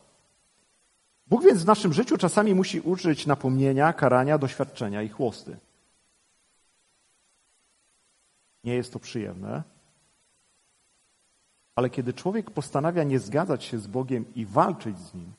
Bóg 1.31 1.45
więc 1.45 1.63
w 1.63 1.67
naszym 1.67 1.93
życiu 1.93 2.17
czasami 2.17 2.55
musi 2.55 2.81
uczyć 2.81 3.27
napomnienia, 3.27 3.93
karania, 3.93 4.39
doświadczenia 4.39 5.03
i 5.03 5.09
chłosty. 5.09 5.57
Nie 8.65 8.75
jest 8.75 8.93
to 8.93 8.99
przyjemne, 8.99 9.63
ale 11.75 11.91
kiedy 11.91 12.13
człowiek 12.13 12.51
postanawia 12.51 13.03
nie 13.03 13.19
zgadzać 13.19 13.65
się 13.65 13.79
z 13.79 13.87
Bogiem 13.87 14.35
i 14.35 14.47
walczyć 14.47 14.99
z 14.99 15.15
Nim, 15.15 15.33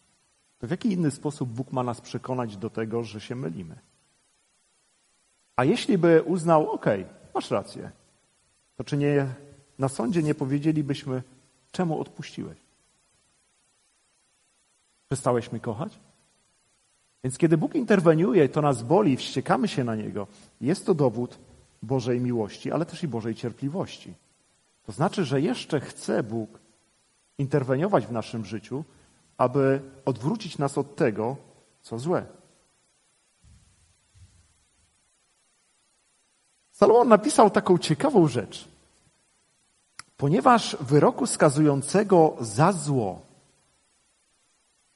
to 0.59 0.67
w 0.67 0.71
jaki 0.71 0.91
inny 0.91 1.11
sposób 1.11 1.49
Bóg 1.49 1.71
ma 1.71 1.83
nas 1.83 2.01
przekonać 2.01 2.57
do 2.57 2.69
tego, 2.69 3.03
że 3.03 3.21
się 3.21 3.35
mylimy? 3.35 3.75
A 5.55 5.63
jeśli 5.63 5.97
by 5.97 6.23
uznał, 6.23 6.71
okej, 6.71 7.05
masz 7.33 7.51
rację, 7.51 7.91
to 8.75 8.83
czy 8.83 8.97
nie 8.97 9.27
na 9.79 9.89
sądzie 9.89 10.23
nie 10.23 10.35
powiedzielibyśmy, 10.35 11.23
czemu 11.71 12.01
odpuściłeś? 12.01 12.68
Przestałeś 15.09 15.51
mnie 15.51 15.61
kochać? 15.61 15.99
Więc 17.23 17.37
kiedy 17.37 17.57
Bóg 17.57 17.75
interweniuje, 17.75 18.49
to 18.49 18.61
nas 18.61 18.83
boli, 18.83 19.17
wściekamy 19.17 19.67
się 19.67 19.83
na 19.83 19.95
Niego. 19.95 20.27
Jest 20.61 20.85
to 20.85 20.93
dowód 20.93 21.39
Bożej 21.83 22.21
miłości, 22.21 22.71
ale 22.71 22.85
też 22.85 23.03
i 23.03 23.07
Bożej 23.07 23.35
cierpliwości. 23.35 24.13
To 24.85 24.91
znaczy, 24.91 25.25
że 25.25 25.41
jeszcze 25.41 25.79
chce 25.79 26.23
Bóg 26.23 26.59
interweniować 27.37 28.05
w 28.05 28.11
naszym 28.11 28.45
życiu, 28.45 28.83
aby 29.37 29.81
odwrócić 30.05 30.57
nas 30.57 30.77
od 30.77 30.95
tego, 30.95 31.37
co 31.81 31.99
złe. 31.99 32.25
Salomon 36.71 37.07
napisał 37.07 37.49
taką 37.49 37.77
ciekawą 37.77 38.27
rzecz. 38.27 38.67
Ponieważ 40.17 40.77
wyroku 40.81 41.27
skazującego 41.27 42.37
za 42.39 42.71
zło 42.71 43.28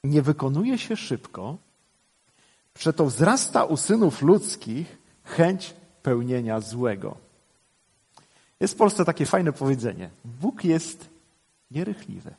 nie 0.04 0.22
wykonuje 0.22 0.78
się 0.78 0.96
szybko, 0.96 1.58
przeto 2.74 3.06
wzrasta 3.06 3.66
u 3.66 3.78
synów 3.78 4.22
ludzkich 4.22 4.98
chęć 5.24 5.74
pełnienia 6.04 6.60
złego. 6.60 7.18
Jest 8.60 8.74
w 8.74 8.78
Polsce 8.78 9.06
takie 9.06 9.26
fajne 9.26 9.54
powiedzenie. 9.54 10.10
Bóg 10.26 10.64
jest 10.64 11.10
nierychliwy. 11.72 12.36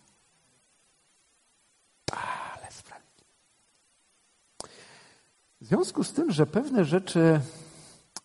Ale 2.12 2.70
sprawiedliwy. 2.70 3.30
W 5.60 5.66
związku 5.66 6.04
z 6.04 6.12
tym, 6.12 6.30
że 6.30 6.46
pewne 6.46 6.84
rzeczy 6.84 7.40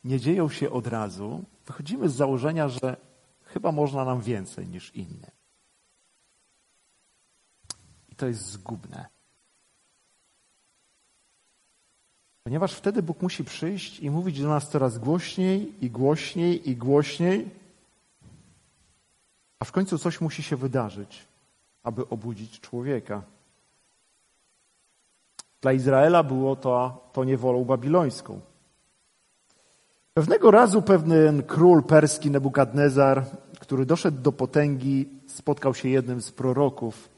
nie 0.04 0.20
dzieją 0.20 0.50
się 0.50 0.70
od 0.72 0.88
razu, 0.88 1.44
wychodzimy 1.66 2.10
z 2.10 2.16
założenia, 2.16 2.70
że 2.70 2.98
chyba 3.46 3.72
można 3.72 4.06
nam 4.06 4.22
więcej 4.22 4.68
niż 4.68 4.96
inny. 4.96 5.32
I 8.10 8.16
to 8.16 8.28
jest 8.28 8.46
zgubne. 8.46 9.19
Ponieważ 12.50 12.74
wtedy 12.74 13.04
Bóg 13.04 13.22
musi 13.22 13.44
przyjść 13.44 14.00
i 14.00 14.10
mówić 14.10 14.42
do 14.42 14.50
nas 14.50 14.70
coraz 14.70 14.98
głośniej 14.98 15.86
i 15.86 15.90
głośniej 15.90 16.70
i 16.70 16.76
głośniej, 16.76 17.50
a 19.60 19.66
w 19.66 19.72
końcu 19.72 19.98
coś 19.98 20.22
musi 20.22 20.44
się 20.44 20.56
wydarzyć, 20.56 21.26
aby 21.84 22.10
obudzić 22.10 22.60
człowieka. 22.60 23.22
Dla 25.62 25.74
Izraela 25.74 26.24
było 26.24 26.56
to, 26.56 27.10
to 27.14 27.24
niewolą 27.24 27.66
babilońską. 27.66 28.40
Pewnego 30.14 30.52
razu 30.52 30.82
pewien 30.82 31.44
król 31.44 31.84
perski 31.84 32.32
Nebukadnezar, 32.32 33.26
który 33.60 33.86
doszedł 33.86 34.22
do 34.22 34.32
potęgi, 34.32 35.10
spotkał 35.28 35.74
się 35.74 35.90
jednym 35.90 36.22
z 36.22 36.32
proroków, 36.32 37.10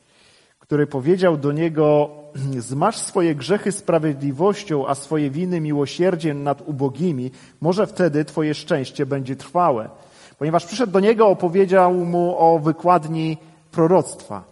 który 0.71 0.87
powiedział 0.87 1.37
do 1.37 1.51
niego: 1.51 2.09
Zmasz 2.71 2.97
swoje 2.97 3.35
grzechy 3.35 3.71
sprawiedliwością, 3.71 4.87
a 4.87 4.95
swoje 4.95 5.29
winy 5.29 5.61
miłosierdziem 5.61 6.43
nad 6.43 6.61
ubogimi, 6.61 7.31
może 7.61 7.87
wtedy 7.87 8.25
twoje 8.25 8.53
szczęście 8.53 9.05
będzie 9.05 9.35
trwałe. 9.35 9.89
Ponieważ 10.37 10.65
przyszedł 10.65 10.91
do 10.91 10.99
niego, 10.99 11.27
opowiedział 11.27 11.93
mu 11.93 12.35
o 12.39 12.59
wykładni 12.59 13.37
proroctwa, 13.71 14.43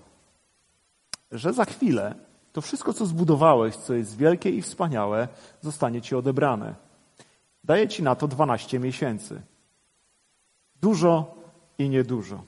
że 1.32 1.54
za 1.54 1.66
chwilę 1.66 2.16
to 2.54 2.62
wszystko, 2.62 2.94
co 2.94 3.06
zbudowałeś, 3.06 3.76
co 3.76 3.94
jest 3.94 4.18
wielkie 4.18 4.50
i 4.50 4.62
wspaniałe, 4.62 5.28
zostanie 5.62 6.02
ci 6.02 6.16
odebrane. 6.16 6.76
Daje 7.64 7.88
ci 7.88 8.04
na 8.04 8.16
to 8.16 8.28
12 8.28 8.80
miesięcy. 8.80 9.42
Dużo 10.82 11.36
i 11.78 11.90
niedużo. 11.90 12.44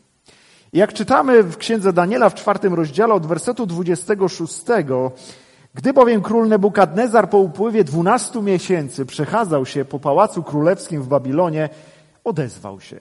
Jak 0.73 0.93
czytamy 0.93 1.43
w 1.43 1.57
księdze 1.57 1.93
Daniela 1.93 2.29
w 2.29 2.35
czwartym 2.35 2.73
rozdziale 2.73 3.13
od 3.13 3.25
wersetu 3.25 3.65
26, 3.65 4.61
gdy 5.73 5.93
bowiem 5.93 6.21
król 6.21 6.47
Nebukadnezar 6.47 7.29
po 7.29 7.37
upływie 7.37 7.83
12 7.83 8.41
miesięcy 8.41 9.05
przechadzał 9.05 9.65
się 9.65 9.85
po 9.85 9.99
pałacu 9.99 10.43
królewskim 10.43 11.01
w 11.01 11.07
Babilonie, 11.07 11.69
odezwał 12.23 12.81
się. 12.81 12.99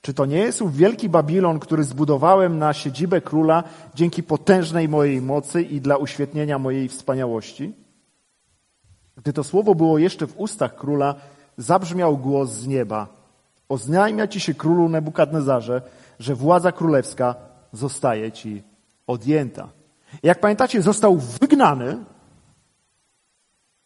Czy 0.00 0.14
to 0.14 0.26
nie 0.26 0.38
jest 0.38 0.62
ów 0.62 0.76
wielki 0.76 1.08
Babilon, 1.08 1.58
który 1.58 1.84
zbudowałem 1.84 2.58
na 2.58 2.72
siedzibę 2.72 3.20
króla 3.20 3.64
dzięki 3.94 4.22
potężnej 4.22 4.88
mojej 4.88 5.22
mocy 5.22 5.62
i 5.62 5.80
dla 5.80 5.96
uświetnienia 5.96 6.58
mojej 6.58 6.88
wspaniałości? 6.88 7.74
Gdy 9.16 9.32
to 9.32 9.44
słowo 9.44 9.74
było 9.74 9.98
jeszcze 9.98 10.26
w 10.26 10.40
ustach 10.40 10.74
króla, 10.76 11.14
zabrzmiał 11.56 12.18
głos 12.18 12.50
z 12.50 12.66
nieba. 12.66 13.06
Oznajmia 13.68 14.26
ci 14.26 14.40
się 14.40 14.54
królu 14.54 14.88
Nebukadnezarze, 14.88 15.82
że 16.18 16.34
władza 16.34 16.72
królewska 16.72 17.34
zostaje 17.72 18.32
ci 18.32 18.62
odjęta. 19.06 19.68
Jak 20.22 20.40
pamiętacie, 20.40 20.82
został 20.82 21.18
wygnany, 21.18 22.04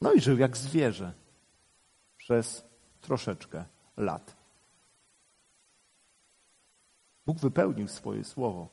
no 0.00 0.12
i 0.12 0.20
żył 0.20 0.38
jak 0.38 0.56
zwierzę 0.56 1.12
przez 2.16 2.64
troszeczkę 3.00 3.64
lat. 3.96 4.36
Bóg 7.26 7.38
wypełnił 7.38 7.88
swoje 7.88 8.24
słowo. 8.24 8.68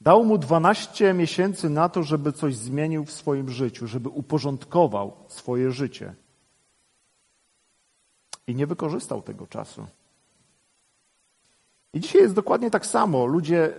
Dał 0.00 0.24
mu 0.24 0.38
12 0.38 1.14
miesięcy 1.14 1.70
na 1.70 1.88
to, 1.88 2.02
żeby 2.02 2.32
coś 2.32 2.56
zmienił 2.56 3.04
w 3.04 3.12
swoim 3.12 3.50
życiu, 3.50 3.86
żeby 3.86 4.08
uporządkował 4.08 5.16
swoje 5.28 5.72
życie. 5.72 6.14
I 8.46 8.54
nie 8.54 8.66
wykorzystał 8.66 9.22
tego 9.22 9.46
czasu. 9.46 9.86
I 11.94 12.00
dzisiaj 12.00 12.22
jest 12.22 12.34
dokładnie 12.34 12.70
tak 12.70 12.86
samo. 12.86 13.26
Ludzie, 13.26 13.72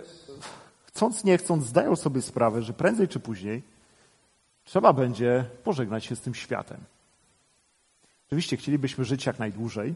chcąc 0.84 1.24
nie 1.24 1.38
chcąc, 1.38 1.64
zdają 1.66 1.96
sobie 1.96 2.22
sprawę, 2.22 2.62
że 2.62 2.72
prędzej 2.72 3.08
czy 3.08 3.20
później 3.20 3.62
trzeba 4.64 4.92
będzie 4.92 5.44
pożegnać 5.64 6.04
się 6.04 6.16
z 6.16 6.20
tym 6.20 6.34
światem. 6.34 6.78
Oczywiście 8.26 8.56
chcielibyśmy 8.56 9.04
żyć 9.04 9.26
jak 9.26 9.38
najdłużej, 9.38 9.94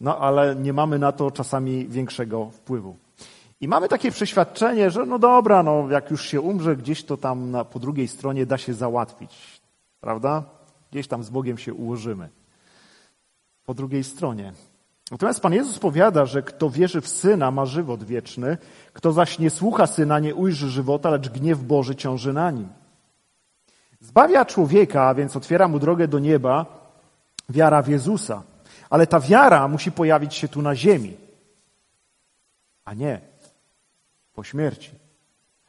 no 0.00 0.18
ale 0.18 0.56
nie 0.56 0.72
mamy 0.72 0.98
na 0.98 1.12
to 1.12 1.30
czasami 1.30 1.88
większego 1.88 2.50
wpływu. 2.50 2.96
I 3.60 3.68
mamy 3.68 3.88
takie 3.88 4.10
przeświadczenie, 4.10 4.90
że 4.90 5.06
no 5.06 5.18
dobra, 5.18 5.62
no 5.62 5.90
jak 5.90 6.10
już 6.10 6.26
się 6.26 6.40
umrze, 6.40 6.76
gdzieś 6.76 7.04
to 7.04 7.16
tam 7.16 7.50
na, 7.50 7.64
po 7.64 7.78
drugiej 7.78 8.08
stronie 8.08 8.46
da 8.46 8.58
się 8.58 8.74
załatwić. 8.74 9.60
Prawda? 10.00 10.44
Gdzieś 10.90 11.08
tam 11.08 11.24
z 11.24 11.30
Bogiem 11.30 11.58
się 11.58 11.74
ułożymy. 11.74 12.28
Po 13.64 13.74
drugiej 13.74 14.04
stronie. 14.04 14.52
Natomiast 15.10 15.40
Pan 15.40 15.52
Jezus 15.52 15.78
powiada, 15.78 16.26
że 16.26 16.42
kto 16.42 16.70
wierzy 16.70 17.00
w 17.00 17.08
Syna 17.08 17.50
ma 17.50 17.66
żywot 17.66 18.04
wieczny, 18.04 18.58
kto 18.92 19.12
zaś 19.12 19.38
nie 19.38 19.50
słucha 19.50 19.86
Syna 19.86 20.18
nie 20.18 20.34
ujrzy 20.34 20.68
żywota, 20.68 21.10
lecz 21.10 21.28
gniew 21.28 21.62
Boży 21.62 21.96
ciąży 21.96 22.32
na 22.32 22.50
nim. 22.50 22.68
Zbawia 24.00 24.44
człowieka, 24.44 25.08
a 25.08 25.14
więc 25.14 25.36
otwiera 25.36 25.68
mu 25.68 25.78
drogę 25.78 26.08
do 26.08 26.18
nieba, 26.18 26.66
wiara 27.48 27.82
w 27.82 27.88
Jezusa. 27.88 28.42
Ale 28.90 29.06
ta 29.06 29.20
wiara 29.20 29.68
musi 29.68 29.92
pojawić 29.92 30.34
się 30.34 30.48
tu 30.48 30.62
na 30.62 30.76
ziemi, 30.76 31.16
a 32.84 32.94
nie 32.94 33.20
po 34.34 34.44
śmierci. 34.44 34.90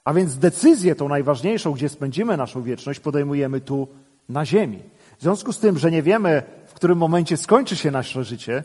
A 0.04 0.13
więc 0.13 0.38
decyzję 0.38 0.95
tą 0.95 1.10
najważniejszą, 1.10 1.71
gdzie 1.71 1.89
spędzimy 1.89 2.38
naszą 2.38 2.63
wieczność, 2.63 2.99
podejmujemy 2.99 3.62
tu 3.62 3.88
na 4.30 4.45
ziemi. 4.45 4.80
W 5.17 5.21
związku 5.21 5.54
z 5.54 5.60
tym, 5.60 5.78
że 5.78 5.91
nie 5.91 6.04
wiemy, 6.04 6.43
w 6.67 6.73
którym 6.73 6.97
momencie 6.97 7.38
skończy 7.38 7.75
się 7.75 7.91
nasze 7.91 8.23
życie, 8.23 8.63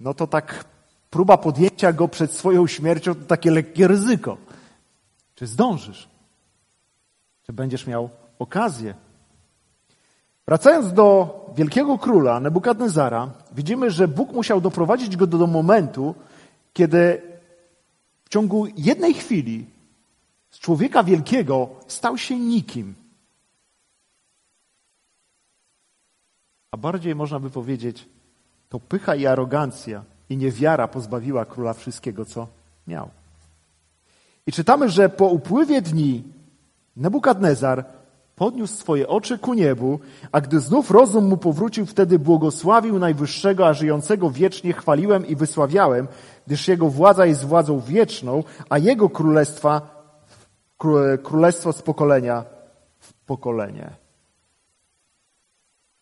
no 0.00 0.14
to 0.14 0.26
tak 0.26 0.64
próba 1.10 1.36
podjęcia 1.36 1.92
go 1.92 2.08
przed 2.08 2.32
swoją 2.32 2.66
śmiercią 2.66 3.14
to 3.14 3.24
takie 3.24 3.50
lekkie 3.50 3.88
ryzyko. 3.88 4.36
Czy 5.34 5.46
zdążysz? 5.46 6.08
Czy 7.42 7.52
będziesz 7.52 7.86
miał 7.86 8.10
okazję? 8.38 8.94
Wracając 10.46 10.92
do 10.92 11.40
wielkiego 11.56 11.98
króla 11.98 12.40
Nebukadnezara, 12.40 13.30
widzimy, 13.52 13.90
że 13.90 14.08
Bóg 14.08 14.32
musiał 14.32 14.60
doprowadzić 14.60 15.16
go 15.16 15.26
do, 15.26 15.38
do 15.38 15.46
momentu, 15.46 16.14
kiedy 16.72 17.22
w 18.24 18.28
ciągu 18.28 18.66
jednej 18.76 19.14
chwili 19.14 19.66
z 20.50 20.58
człowieka 20.58 21.02
wielkiego 21.02 21.68
stał 21.86 22.18
się 22.18 22.38
nikim. 22.38 22.94
A 26.70 26.76
bardziej 26.76 27.14
można 27.14 27.40
by 27.40 27.50
powiedzieć, 27.50 28.08
to 28.70 28.80
pycha 28.80 29.14
i 29.14 29.26
arogancja 29.26 30.02
i 30.28 30.36
niewiara 30.36 30.88
pozbawiła 30.88 31.44
króla 31.44 31.72
wszystkiego, 31.72 32.24
co 32.24 32.46
miał. 32.86 33.10
I 34.46 34.52
czytamy, 34.52 34.88
że 34.88 35.08
po 35.08 35.26
upływie 35.26 35.82
dni 35.82 36.24
Nebukadnezar 36.96 37.84
podniósł 38.36 38.74
swoje 38.74 39.08
oczy 39.08 39.38
ku 39.38 39.54
niebu, 39.54 40.00
a 40.32 40.40
gdy 40.40 40.60
znów 40.60 40.90
rozum 40.90 41.24
mu 41.28 41.36
powrócił, 41.36 41.86
wtedy 41.86 42.18
błogosławił 42.18 42.98
Najwyższego, 42.98 43.66
a 43.66 43.74
żyjącego 43.74 44.30
wiecznie 44.30 44.72
chwaliłem 44.72 45.26
i 45.26 45.36
wysławiałem, 45.36 46.08
gdyż 46.46 46.68
jego 46.68 46.88
władza 46.88 47.26
jest 47.26 47.44
władzą 47.44 47.80
wieczną, 47.80 48.44
a 48.68 48.78
jego 48.78 49.08
królestwa, 49.08 50.04
królestwo 51.22 51.72
z 51.72 51.82
pokolenia 51.82 52.44
w 52.98 53.14
pokolenie. 53.14 53.90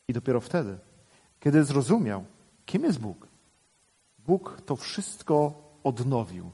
I 0.08 0.12
dopiero 0.12 0.40
wtedy, 0.40 0.78
kiedy 1.40 1.64
zrozumiał, 1.64 2.24
kim 2.68 2.84
jest 2.84 3.00
Bóg, 3.00 3.28
Bóg 4.26 4.60
to 4.66 4.76
wszystko 4.76 5.52
odnowił. 5.84 6.50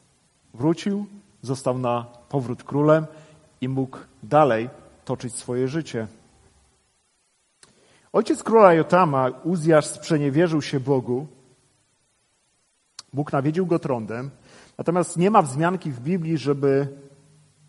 Wrócił, 0.55 1.07
został 1.42 1.79
na 1.79 2.07
powrót 2.29 2.64
królem 2.64 3.07
i 3.61 3.68
mógł 3.68 3.98
dalej 4.22 4.70
toczyć 5.05 5.35
swoje 5.35 5.68
życie. 5.68 6.07
Ojciec 8.12 8.42
króla 8.42 8.74
Jotama, 8.74 9.29
Uzjasz, 9.44 9.87
sprzeniewierzył 9.87 10.62
się 10.62 10.81
Bogu. 10.81 11.27
Bóg 13.12 13.33
nawiedził 13.33 13.66
go 13.66 13.79
trądem, 13.79 14.31
natomiast 14.79 15.16
nie 15.16 15.31
ma 15.31 15.42
wzmianki 15.42 15.90
w 15.90 16.00
Biblii, 16.00 16.38
żeby 16.38 16.88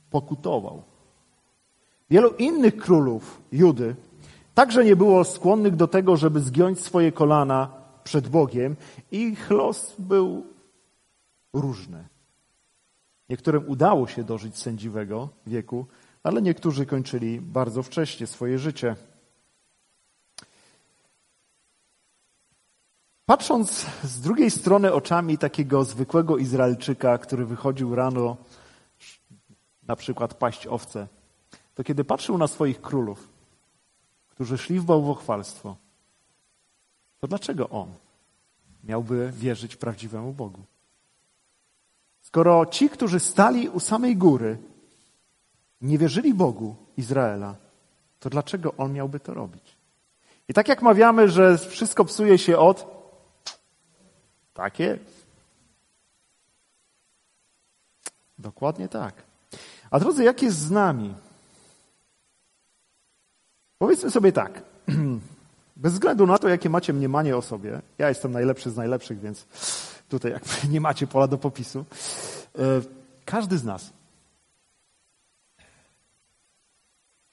pokutował. 0.09 0.83
Wielu 2.09 2.29
innych 2.29 2.77
królów 2.77 3.41
Judy 3.51 3.95
także 4.53 4.85
nie 4.85 4.95
było 4.95 5.23
skłonnych 5.23 5.75
do 5.75 5.87
tego, 5.87 6.17
żeby 6.17 6.39
zgiąć 6.39 6.79
swoje 6.79 7.11
kolana 7.11 7.74
przed 8.05 8.27
Bogiem 8.27 8.75
i 9.11 9.21
ich 9.21 9.49
los 9.49 9.95
był 9.99 10.47
różny. 11.53 12.07
Niektórym 13.29 13.69
udało 13.69 14.07
się 14.07 14.23
dożyć 14.23 14.57
sędziwego 14.57 15.29
wieku, 15.47 15.85
ale 16.23 16.41
niektórzy 16.41 16.85
kończyli 16.85 17.41
bardzo 17.41 17.83
wcześnie 17.83 18.27
swoje 18.27 18.59
życie. 18.59 18.95
Patrząc 23.25 23.85
z 24.03 24.21
drugiej 24.21 24.51
strony 24.51 24.93
oczami 24.93 25.37
takiego 25.37 25.83
zwykłego 25.83 26.37
Izraelczyka, 26.37 27.17
który 27.17 27.45
wychodził 27.45 27.95
rano 27.95 28.37
na 29.83 29.95
przykład 29.95 30.33
paść 30.33 30.67
owce, 30.67 31.07
to 31.75 31.83
kiedy 31.83 32.03
patrzył 32.03 32.37
na 32.37 32.47
swoich 32.47 32.81
królów, 32.81 33.29
którzy 34.27 34.57
szli 34.57 34.79
w 34.79 34.85
bałwochwalstwo, 34.85 35.75
to 37.25 37.29
dlaczego 37.29 37.69
on 37.69 37.93
miałby 38.83 39.31
wierzyć 39.31 39.75
prawdziwemu 39.75 40.33
Bogu? 40.33 40.61
Skoro 42.21 42.65
ci, 42.65 42.89
którzy 42.89 43.19
stali 43.19 43.69
u 43.69 43.79
samej 43.79 44.17
góry, 44.17 44.57
nie 45.81 45.97
wierzyli 45.97 46.33
Bogu 46.33 46.75
Izraela, 46.97 47.55
to 48.19 48.29
dlaczego 48.29 48.73
on 48.77 48.93
miałby 48.93 49.19
to 49.19 49.33
robić? 49.33 49.75
I 50.47 50.53
tak 50.53 50.67
jak 50.67 50.81
mawiamy, 50.81 51.29
że 51.29 51.57
wszystko 51.57 52.05
psuje 52.05 52.37
się 52.37 52.57
od. 52.57 52.87
Tak 54.53 54.79
jest. 54.79 55.25
Dokładnie 58.37 58.87
tak. 58.87 59.23
A 59.91 59.99
drodzy, 59.99 60.23
jak 60.23 60.41
jest 60.41 60.57
z 60.57 60.71
nami? 60.71 61.15
Powiedzmy 63.77 64.11
sobie 64.11 64.31
tak. 64.31 64.61
Bez 65.75 65.93
względu 65.93 66.27
na 66.27 66.37
to, 66.37 66.49
jakie 66.49 66.69
macie 66.69 66.93
mniemanie 66.93 67.37
o 67.37 67.41
sobie, 67.41 67.81
ja 67.97 68.09
jestem 68.09 68.31
najlepszy 68.31 68.71
z 68.71 68.77
najlepszych, 68.77 69.19
więc 69.19 69.45
tutaj 70.09 70.31
jakby 70.31 70.49
nie 70.73 70.81
macie 70.81 71.07
pola 71.07 71.27
do 71.27 71.37
popisu. 71.37 71.85
E, 72.59 72.81
każdy 73.25 73.57
z 73.57 73.63
nas 73.63 73.93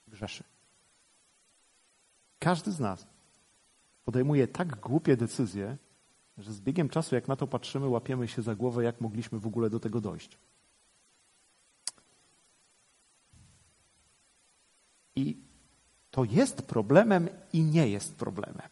grzeszy. 0.09 0.45
Każdy 2.39 2.73
z 2.73 2.81
nas 2.81 3.07
podejmuje 4.05 4.49
tak 4.49 4.81
głupie 4.81 5.17
decyzje, 5.17 5.77
że 6.39 6.53
z 6.53 6.61
biegiem 6.61 6.89
czasu, 6.89 7.15
jak 7.15 7.29
na 7.29 7.37
to 7.37 7.47
patrzymy, 7.47 7.89
łapiemy 7.89 8.29
się 8.29 8.43
za 8.43 8.55
głowę, 8.55 8.85
jak 8.85 9.01
mogliśmy 9.01 9.39
w 9.39 9.47
ogóle 9.47 9.71
do 9.71 9.81
tego 9.81 10.01
dojść. 10.01 10.39
I 15.17 15.42
to 16.12 16.25
jest 16.25 16.62
problemem 16.62 17.29
i 17.53 17.62
nie 17.62 17.88
jest 17.88 18.14
problemem. 18.14 18.68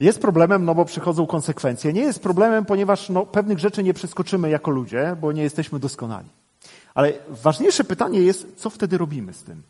Jest 0.00 0.20
problemem, 0.20 0.64
no 0.64 0.74
bo 0.74 0.84
przychodzą 0.84 1.26
konsekwencje. 1.26 1.92
Nie 1.92 2.00
jest 2.00 2.22
problemem, 2.22 2.64
ponieważ 2.64 3.08
no, 3.08 3.26
pewnych 3.26 3.58
rzeczy 3.58 3.82
nie 3.82 3.94
przeskoczymy 3.94 4.50
jako 4.50 4.70
ludzie, 4.70 5.16
bo 5.20 5.32
nie 5.32 5.42
jesteśmy 5.42 5.78
doskonali. 5.78 6.28
Ale 6.94 7.12
ważniejsze 7.28 7.84
pytanie 7.84 8.20
jest, 8.20 8.46
co 8.56 8.70
wtedy 8.70 8.98
robimy 8.98 9.34
z 9.34 9.42
tym? 9.42 9.62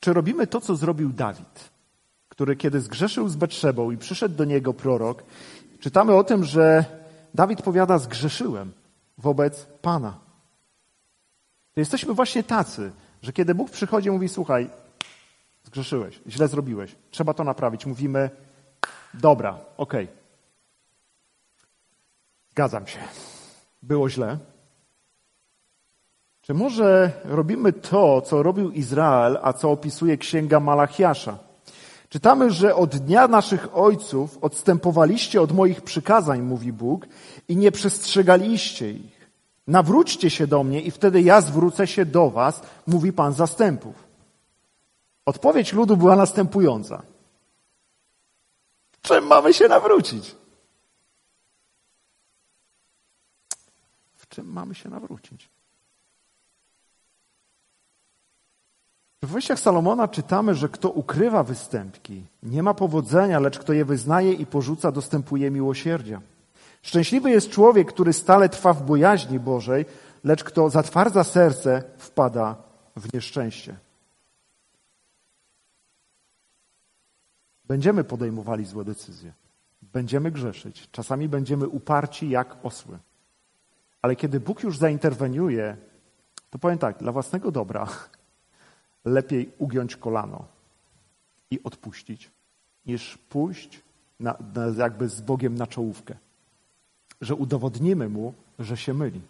Czy 0.00 0.12
robimy 0.12 0.46
to, 0.46 0.60
co 0.60 0.76
zrobił 0.76 1.10
Dawid, 1.12 1.70
który 2.28 2.56
kiedy 2.56 2.80
zgrzeszył 2.80 3.28
z 3.28 3.36
Betrzebą 3.36 3.90
i 3.90 3.96
przyszedł 3.96 4.34
do 4.34 4.44
niego 4.44 4.74
prorok, 4.74 5.22
czytamy 5.80 6.14
o 6.14 6.24
tym, 6.24 6.44
że 6.44 6.84
Dawid 7.34 7.62
powiada, 7.62 7.98
zgrzeszyłem 7.98 8.72
wobec 9.18 9.66
Pana. 9.82 10.18
Jesteśmy 11.76 12.14
właśnie 12.14 12.42
tacy, 12.42 12.92
że 13.24 13.32
kiedy 13.32 13.54
Bóg 13.54 13.70
przychodzi 13.70 14.08
i 14.08 14.10
mówi, 14.10 14.28
słuchaj, 14.28 14.70
zgrzeszyłeś, 15.64 16.20
źle 16.28 16.48
zrobiłeś, 16.48 16.96
trzeba 17.10 17.34
to 17.34 17.44
naprawić. 17.44 17.86
Mówimy, 17.86 18.30
dobra, 19.14 19.58
okej. 19.76 20.08
Zgadzam 22.50 22.86
się. 22.86 22.98
Było 23.82 24.10
źle, 24.10 24.38
czy 26.42 26.54
może 26.54 27.12
robimy 27.24 27.72
to, 27.72 28.20
co 28.20 28.42
robił 28.42 28.70
Izrael, 28.70 29.38
a 29.42 29.52
co 29.52 29.70
opisuje 29.70 30.16
księga 30.16 30.60
Malachiasza? 30.60 31.38
Czytamy, 32.08 32.50
że 32.50 32.74
od 32.74 32.96
dnia 32.96 33.28
naszych 33.28 33.76
ojców 33.76 34.38
odstępowaliście 34.40 35.42
od 35.42 35.52
moich 35.52 35.82
przykazań, 35.82 36.42
mówi 36.42 36.72
Bóg, 36.72 37.06
i 37.48 37.56
nie 37.56 37.72
przestrzegaliście 37.72 38.90
ich. 38.90 39.13
Nawróćcie 39.66 40.30
się 40.30 40.46
do 40.46 40.64
mnie 40.64 40.80
i 40.82 40.90
wtedy 40.90 41.22
ja 41.22 41.40
zwrócę 41.40 41.86
się 41.86 42.06
do 42.06 42.30
was, 42.30 42.62
mówi 42.86 43.12
Pan 43.12 43.32
zastępów. 43.32 44.04
Odpowiedź 45.26 45.72
ludu 45.72 45.96
była 45.96 46.16
następująca. 46.16 47.02
Czym 49.02 49.26
mamy 49.26 49.54
się 49.54 49.68
nawrócić? 49.68 50.36
W 54.16 54.28
czym 54.28 54.52
mamy 54.52 54.74
się 54.74 54.88
nawrócić? 54.88 55.48
W 59.22 59.26
wejściach 59.26 59.60
Salomona 59.60 60.08
czytamy, 60.08 60.54
że 60.54 60.68
kto 60.68 60.90
ukrywa 60.90 61.42
występki, 61.42 62.24
nie 62.42 62.62
ma 62.62 62.74
powodzenia, 62.74 63.40
lecz 63.40 63.58
kto 63.58 63.72
je 63.72 63.84
wyznaje 63.84 64.32
i 64.32 64.46
porzuca, 64.46 64.92
dostępuje 64.92 65.50
miłosierdzia. 65.50 66.20
Szczęśliwy 66.84 67.30
jest 67.30 67.50
człowiek, 67.50 67.92
który 67.92 68.12
stale 68.12 68.48
trwa 68.48 68.72
w 68.72 68.82
bojaźni 68.82 69.40
Bożej, 69.40 69.86
lecz 70.24 70.44
kto 70.44 70.70
zatwardza 70.70 71.24
serce, 71.24 71.82
wpada 71.98 72.56
w 72.96 73.14
nieszczęście. 73.14 73.76
Będziemy 77.64 78.04
podejmowali 78.04 78.64
złe 78.64 78.84
decyzje. 78.84 79.32
Będziemy 79.82 80.30
grzeszyć. 80.30 80.88
Czasami 80.92 81.28
będziemy 81.28 81.68
uparci 81.68 82.30
jak 82.30 82.56
osły. 82.64 82.98
Ale 84.02 84.16
kiedy 84.16 84.40
Bóg 84.40 84.62
już 84.62 84.78
zainterweniuje, 84.78 85.76
to 86.50 86.58
powiem 86.58 86.78
tak, 86.78 86.98
dla 86.98 87.12
własnego 87.12 87.50
dobra 87.50 87.88
lepiej 89.04 89.50
ugiąć 89.58 89.96
kolano 89.96 90.44
i 91.50 91.62
odpuścić, 91.62 92.30
niż 92.86 93.18
pójść 93.18 93.82
na, 94.20 94.36
na, 94.54 94.66
jakby 94.76 95.08
z 95.08 95.20
Bogiem 95.20 95.54
na 95.54 95.66
czołówkę. 95.66 96.23
Że 97.20 97.34
udowodnimy 97.34 98.08
Mu, 98.08 98.34
że 98.58 98.76
się 98.76 98.94
myli. 98.94 99.20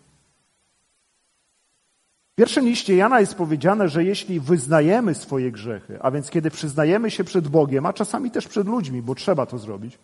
W 2.32 2.36
pierwszym 2.36 2.66
liście 2.66 2.96
Jana 2.96 3.20
jest 3.20 3.34
powiedziane, 3.34 3.88
że 3.88 4.04
jeśli 4.04 4.40
wyznajemy 4.40 5.14
swoje 5.14 5.52
grzechy, 5.52 5.98
a 6.02 6.10
więc 6.10 6.30
kiedy 6.30 6.50
przyznajemy 6.50 7.10
się 7.10 7.24
przed 7.24 7.48
Bogiem, 7.48 7.86
a 7.86 7.92
czasami 7.92 8.30
też 8.30 8.48
przed 8.48 8.66
ludźmi, 8.66 9.02
bo 9.02 9.14
trzeba 9.14 9.46
to 9.46 9.58
zrobić, 9.58 9.98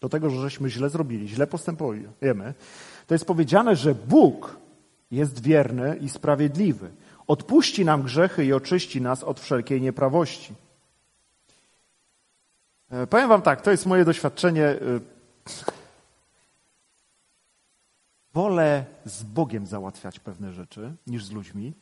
do 0.00 0.08
tego, 0.08 0.30
że 0.30 0.40
żeśmy 0.40 0.70
źle 0.70 0.90
zrobili, 0.90 1.28
źle 1.28 1.46
postępujemy, 1.46 2.54
to 3.06 3.14
jest 3.14 3.24
powiedziane, 3.24 3.76
że 3.76 3.94
Bóg 3.94 4.56
jest 5.10 5.42
wierny 5.42 5.96
i 6.00 6.08
sprawiedliwy. 6.08 6.90
Odpuści 7.26 7.84
nam 7.84 8.02
grzechy 8.02 8.44
i 8.44 8.52
oczyści 8.52 9.00
nas 9.00 9.24
od 9.24 9.40
wszelkiej 9.40 9.80
nieprawości. 9.80 10.54
E, 12.90 13.06
powiem 13.06 13.28
Wam 13.28 13.42
tak, 13.42 13.62
to 13.62 13.70
jest 13.70 13.86
moje 13.86 14.04
doświadczenie. 14.04 14.76
Wolę 18.34 18.84
z 19.04 19.22
Bogiem 19.22 19.66
załatwiać 19.66 20.20
pewne 20.20 20.52
rzeczy 20.52 20.94
niż 21.06 21.24
z 21.24 21.30
ludźmi, 21.30 21.72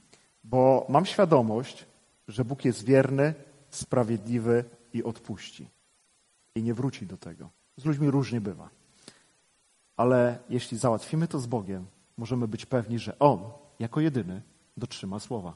bo 0.45 0.87
mam 0.89 1.07
świadomość, 1.07 1.87
że 2.29 2.45
Bóg 2.45 2.65
jest 2.65 2.85
wierny, 2.85 3.35
sprawiedliwy 3.71 4.65
i 4.93 5.05
odpuści. 5.05 5.69
I 6.55 6.63
nie 6.63 6.75
wróci 6.75 7.07
do 7.07 7.17
tego. 7.17 7.51
Z 7.77 7.85
ludźmi 7.85 8.11
różnie 8.11 8.41
bywa. 8.41 8.69
Ale 9.97 10.39
jeśli 10.49 10.79
załatwimy 10.79 11.29
to 11.29 11.39
z 11.39 11.47
Bogiem, 11.47 11.87
możemy 12.17 12.49
być 12.49 12.67
pewni, 12.67 12.99
że 12.99 13.19
On, 13.19 13.51
jako 13.79 14.01
jedyny, 14.01 14.43
dotrzyma 14.77 15.19
słowa. 15.19 15.55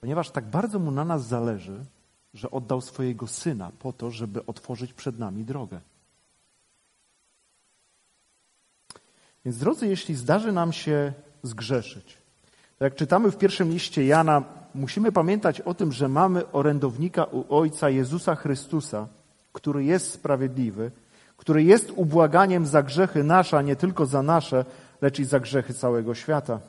Ponieważ 0.00 0.30
tak 0.30 0.50
bardzo 0.50 0.78
mu 0.78 0.90
na 0.90 1.04
nas 1.04 1.26
zależy, 1.26 1.84
że 2.34 2.50
oddał 2.50 2.80
swojego 2.80 3.26
syna 3.26 3.72
po 3.78 3.92
to, 3.92 4.10
żeby 4.10 4.46
otworzyć 4.46 4.92
przed 4.92 5.18
nami 5.18 5.44
drogę. 5.44 5.80
Więc 9.44 9.58
drodzy, 9.58 9.86
jeśli 9.86 10.14
zdarzy 10.14 10.52
nam 10.52 10.72
się 10.72 11.12
zgrzeszyć, 11.42 12.18
to 12.78 12.84
jak 12.84 12.94
czytamy 12.94 13.30
w 13.30 13.38
pierwszym 13.38 13.70
liście 13.70 14.06
Jana, 14.06 14.44
musimy 14.74 15.12
pamiętać 15.12 15.60
o 15.60 15.74
tym, 15.74 15.92
że 15.92 16.08
mamy 16.08 16.52
orędownika 16.52 17.24
u 17.24 17.56
Ojca 17.56 17.90
Jezusa 17.90 18.34
Chrystusa, 18.34 19.08
który 19.52 19.84
jest 19.84 20.10
sprawiedliwy, 20.10 20.90
który 21.36 21.62
jest 21.62 21.92
ubłaganiem 21.96 22.66
za 22.66 22.82
grzechy 22.82 23.24
nasze, 23.24 23.58
a 23.58 23.62
nie 23.62 23.76
tylko 23.76 24.06
za 24.06 24.22
nasze, 24.22 24.64
lecz 25.00 25.18
i 25.18 25.24
za 25.24 25.40
grzechy 25.40 25.74
całego 25.74 26.14
świata. 26.14 26.60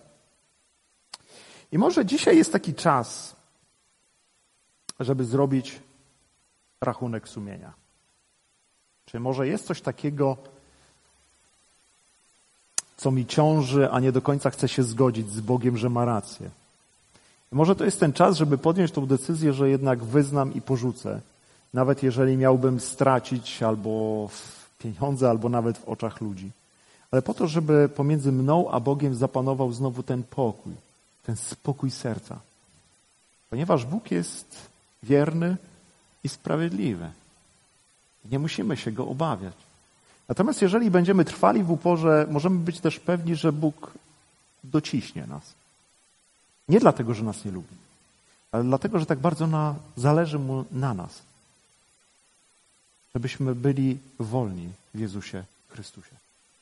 I 1.72 1.78
może 1.78 2.06
dzisiaj 2.06 2.38
jest 2.38 2.54
taki 2.54 2.74
czas, 2.74 3.36
żeby 5.00 5.26
zrobić 5.26 5.80
rachunek 6.82 7.30
sumienia. 7.30 7.74
Czy 9.06 9.20
może 9.20 9.48
jest 9.48 9.66
coś 9.66 9.82
takiego, 9.82 10.38
co 13.04 13.12
mi 13.12 13.26
ciąży, 13.26 13.92
a 13.92 14.00
nie 14.00 14.12
do 14.12 14.22
końca 14.22 14.50
chcę 14.50 14.68
się 14.68 14.84
zgodzić 14.84 15.30
z 15.30 15.40
Bogiem, 15.40 15.78
że 15.78 15.90
ma 15.90 16.06
rację? 16.06 16.50
Może 17.52 17.76
to 17.76 17.86
jest 17.86 18.00
ten 18.00 18.14
czas, 18.14 18.38
żeby 18.38 18.58
podjąć 18.58 18.92
tą 18.92 19.06
decyzję, 19.06 19.54
że 19.54 19.70
jednak 19.70 20.04
wyznam 20.04 20.54
i 20.54 20.62
porzucę, 20.62 21.22
nawet 21.74 22.04
jeżeli 22.04 22.38
miałbym 22.38 22.80
stracić 22.80 23.64
albo 23.64 24.30
pieniądze, 24.80 25.30
albo 25.30 25.50
nawet 25.50 25.78
w 25.78 25.90
oczach 25.90 26.22
ludzi. 26.22 26.52
Ale 27.12 27.22
po 27.22 27.34
to, 27.34 27.48
żeby 27.48 27.90
pomiędzy 27.90 28.32
mną 28.32 28.72
a 28.72 28.80
Bogiem 28.80 29.16
zapanował 29.16 29.74
znowu 29.74 30.04
ten 30.04 30.24
pokój, 30.24 30.74
ten 31.26 31.36
spokój 31.36 31.92
serca. 31.92 32.40
Ponieważ 33.50 33.86
Bóg 33.86 34.12
jest 34.12 34.56
wierny 35.04 35.58
i 36.24 36.30
sprawiedliwy. 36.30 37.10
Nie 38.32 38.40
musimy 38.40 38.78
się 38.78 38.92
Go 38.92 39.08
obawiać. 39.08 39.54
Natomiast 40.30 40.62
jeżeli 40.62 40.92
będziemy 40.92 41.26
trwali 41.26 41.64
w 41.64 41.72
uporze, 41.72 42.28
możemy 42.30 42.60
być 42.60 42.80
też 42.80 43.00
pewni, 43.00 43.36
że 43.36 43.52
Bóg 43.52 43.92
dociśnie 44.64 45.28
nas. 45.28 45.54
Nie 46.70 46.80
dlatego, 46.80 47.14
że 47.14 47.24
nas 47.24 47.46
nie 47.46 47.52
lubi, 47.52 47.76
ale 48.52 48.64
dlatego, 48.64 49.00
że 49.00 49.06
tak 49.06 49.20
bardzo 49.20 49.48
na, 49.48 49.76
zależy 49.98 50.40
Mu 50.40 50.66
na 50.72 50.94
nas. 50.94 51.22
Żebyśmy 53.16 53.56
byli 53.56 53.98
wolni 54.20 54.70
w 54.94 55.00
Jezusie 55.00 55.44
Chrystusie. 55.70 56.23